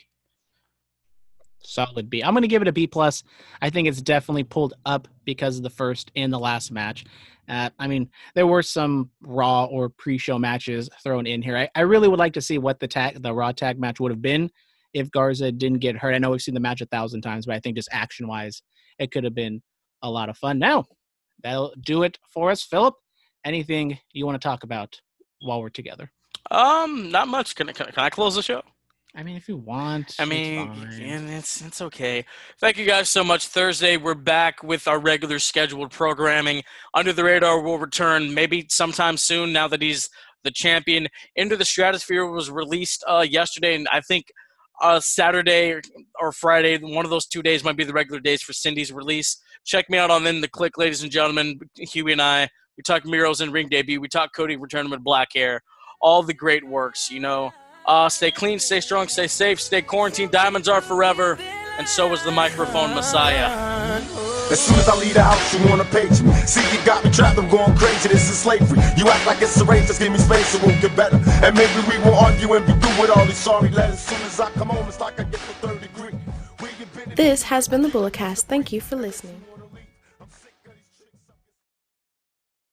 Solid 1.62 2.10
B. 2.10 2.22
I'm 2.22 2.34
going 2.34 2.42
to 2.42 2.48
give 2.48 2.62
it 2.62 2.68
a 2.68 2.72
B 2.72 2.86
plus. 2.86 3.22
I 3.60 3.70
think 3.70 3.88
it's 3.88 4.02
definitely 4.02 4.44
pulled 4.44 4.74
up 4.86 5.08
because 5.24 5.56
of 5.56 5.62
the 5.62 5.70
first 5.70 6.10
and 6.14 6.32
the 6.32 6.38
last 6.38 6.70
match. 6.70 7.04
Uh, 7.48 7.70
I 7.78 7.86
mean, 7.86 8.08
there 8.34 8.46
were 8.46 8.62
some 8.62 9.10
Raw 9.22 9.64
or 9.64 9.88
pre-show 9.88 10.38
matches 10.38 10.88
thrown 11.02 11.26
in 11.26 11.42
here. 11.42 11.56
I, 11.56 11.68
I 11.74 11.80
really 11.80 12.08
would 12.08 12.18
like 12.18 12.34
to 12.34 12.40
see 12.40 12.58
what 12.58 12.80
the 12.80 12.88
tag, 12.88 13.22
the 13.22 13.34
Raw 13.34 13.52
tag 13.52 13.78
match 13.78 14.00
would 14.00 14.12
have 14.12 14.22
been 14.22 14.50
if 14.94 15.10
Garza 15.10 15.52
didn't 15.52 15.80
get 15.80 15.96
hurt. 15.96 16.14
I 16.14 16.18
know 16.18 16.30
we've 16.30 16.42
seen 16.42 16.54
the 16.54 16.60
match 16.60 16.80
a 16.80 16.86
thousand 16.86 17.22
times, 17.22 17.46
but 17.46 17.54
I 17.54 17.60
think 17.60 17.76
just 17.76 17.88
action-wise, 17.92 18.62
it 18.98 19.10
could 19.10 19.24
have 19.24 19.34
been 19.34 19.62
a 20.02 20.10
lot 20.10 20.28
of 20.28 20.38
fun. 20.38 20.58
Now, 20.58 20.84
that'll 21.44 21.74
do 21.80 22.02
it 22.02 22.18
for 22.28 22.50
us, 22.50 22.64
Philip. 22.64 22.94
Anything 23.44 23.98
you 24.12 24.26
want 24.26 24.40
to 24.40 24.44
talk 24.44 24.64
about 24.64 25.00
while 25.40 25.60
we're 25.60 25.68
together? 25.68 26.10
Um, 26.50 27.12
not 27.12 27.28
much. 27.28 27.54
Can, 27.54 27.68
can, 27.68 27.86
can 27.86 28.04
I 28.04 28.10
close 28.10 28.34
the 28.34 28.42
show? 28.42 28.62
I 29.16 29.22
mean, 29.22 29.36
if 29.36 29.48
you 29.48 29.56
want, 29.56 30.16
I 30.18 30.24
mean, 30.24 30.72
it's, 30.88 30.98
and 30.98 31.30
it's 31.30 31.64
it's 31.64 31.80
okay. 31.82 32.24
Thank 32.58 32.78
you 32.78 32.84
guys 32.84 33.08
so 33.08 33.22
much. 33.22 33.46
Thursday, 33.46 33.96
we're 33.96 34.14
back 34.14 34.64
with 34.64 34.88
our 34.88 34.98
regular 34.98 35.38
scheduled 35.38 35.92
programming. 35.92 36.64
Under 36.94 37.12
the 37.12 37.22
radar 37.22 37.60
will 37.60 37.78
return 37.78 38.34
maybe 38.34 38.66
sometime 38.70 39.16
soon. 39.16 39.52
Now 39.52 39.68
that 39.68 39.82
he's 39.82 40.10
the 40.42 40.50
champion, 40.50 41.06
Into 41.36 41.56
the 41.56 41.64
Stratosphere 41.64 42.26
was 42.26 42.50
released 42.50 43.04
uh, 43.06 43.24
yesterday, 43.28 43.76
and 43.76 43.86
I 43.92 44.00
think 44.00 44.26
uh, 44.82 44.98
Saturday 44.98 45.70
or, 45.70 45.82
or 46.20 46.32
Friday, 46.32 46.76
one 46.78 47.04
of 47.04 47.10
those 47.10 47.26
two 47.26 47.42
days 47.42 47.62
might 47.62 47.76
be 47.76 47.84
the 47.84 47.92
regular 47.92 48.20
days 48.20 48.42
for 48.42 48.52
Cindy's 48.52 48.92
release. 48.92 49.40
Check 49.64 49.88
me 49.88 49.96
out 49.96 50.10
on 50.10 50.26
In 50.26 50.42
the 50.42 50.48
Click, 50.48 50.76
ladies 50.76 51.02
and 51.02 51.10
gentlemen. 51.10 51.58
Huey 51.74 52.12
and 52.12 52.20
I, 52.20 52.50
we 52.76 52.82
talk 52.82 53.06
Miro's 53.06 53.40
and 53.40 53.50
ring 53.50 53.68
debut. 53.68 53.98
We 53.98 54.08
talk 54.08 54.34
Cody 54.34 54.56
returning 54.56 54.90
with 54.90 55.02
black 55.02 55.28
hair. 55.34 55.62
All 56.02 56.22
the 56.22 56.34
great 56.34 56.62
works, 56.62 57.10
you 57.10 57.20
know. 57.20 57.50
Uh, 57.86 58.10
stay 58.10 58.30
clean, 58.30 58.58
stay 58.58 58.80
strong, 58.80 59.08
stay 59.08 59.26
safe, 59.26 59.58
stay 59.58 59.80
quarantined. 59.80 60.32
Diamonds 60.32 60.68
are 60.68 60.82
forever, 60.82 61.38
and 61.78 61.88
so 61.88 62.12
is 62.12 62.22
the 62.24 62.30
microphone 62.30 62.94
messiah. 62.94 63.46
As 64.50 64.60
soon 64.60 64.78
as 64.78 64.86
I 64.86 64.96
leave 64.96 65.14
the 65.14 65.22
house, 65.22 65.54
you 65.54 65.66
wanna 65.66 65.84
page 65.84 66.20
me. 66.20 66.32
See, 66.46 66.60
you 66.76 66.84
got 66.84 67.02
me 67.02 67.10
trapped, 67.10 67.38
I'm 67.38 67.48
going 67.48 67.74
crazy. 67.74 68.10
This 68.10 68.28
is 68.28 68.38
slavery. 68.38 68.78
You 68.98 69.08
act 69.08 69.26
like 69.26 69.40
it's 69.40 69.58
a 69.58 69.64
race, 69.64 69.86
just 69.86 69.98
give 69.98 70.12
me 70.12 70.18
space, 70.18 70.54
it 70.54 70.62
won't 70.62 70.80
get 70.82 70.94
better. 70.94 71.16
And 71.42 71.56
maybe 71.56 71.72
we 71.88 71.98
won't 72.04 72.22
argue 72.22 72.52
and 72.52 72.66
be 72.66 72.72
through 72.72 73.00
with 73.00 73.10
all 73.16 73.24
these 73.24 73.38
sorry 73.38 73.70
letters. 73.70 73.94
As 73.94 74.06
soon 74.06 74.22
as 74.22 74.40
I 74.40 74.50
come 74.50 74.68
home, 74.68 74.86
it's 74.88 75.00
like 75.00 75.18
I 75.18 75.24
get 75.24 75.32
the 75.32 75.38
third 75.38 75.80
degree. 75.80 76.12
This 77.16 77.44
has 77.44 77.68
been 77.68 77.82
the 77.82 77.88
Bulletcast. 77.88 78.42
Thank 78.42 78.72
you 78.72 78.80
for 78.80 78.96
listening. 78.96 79.40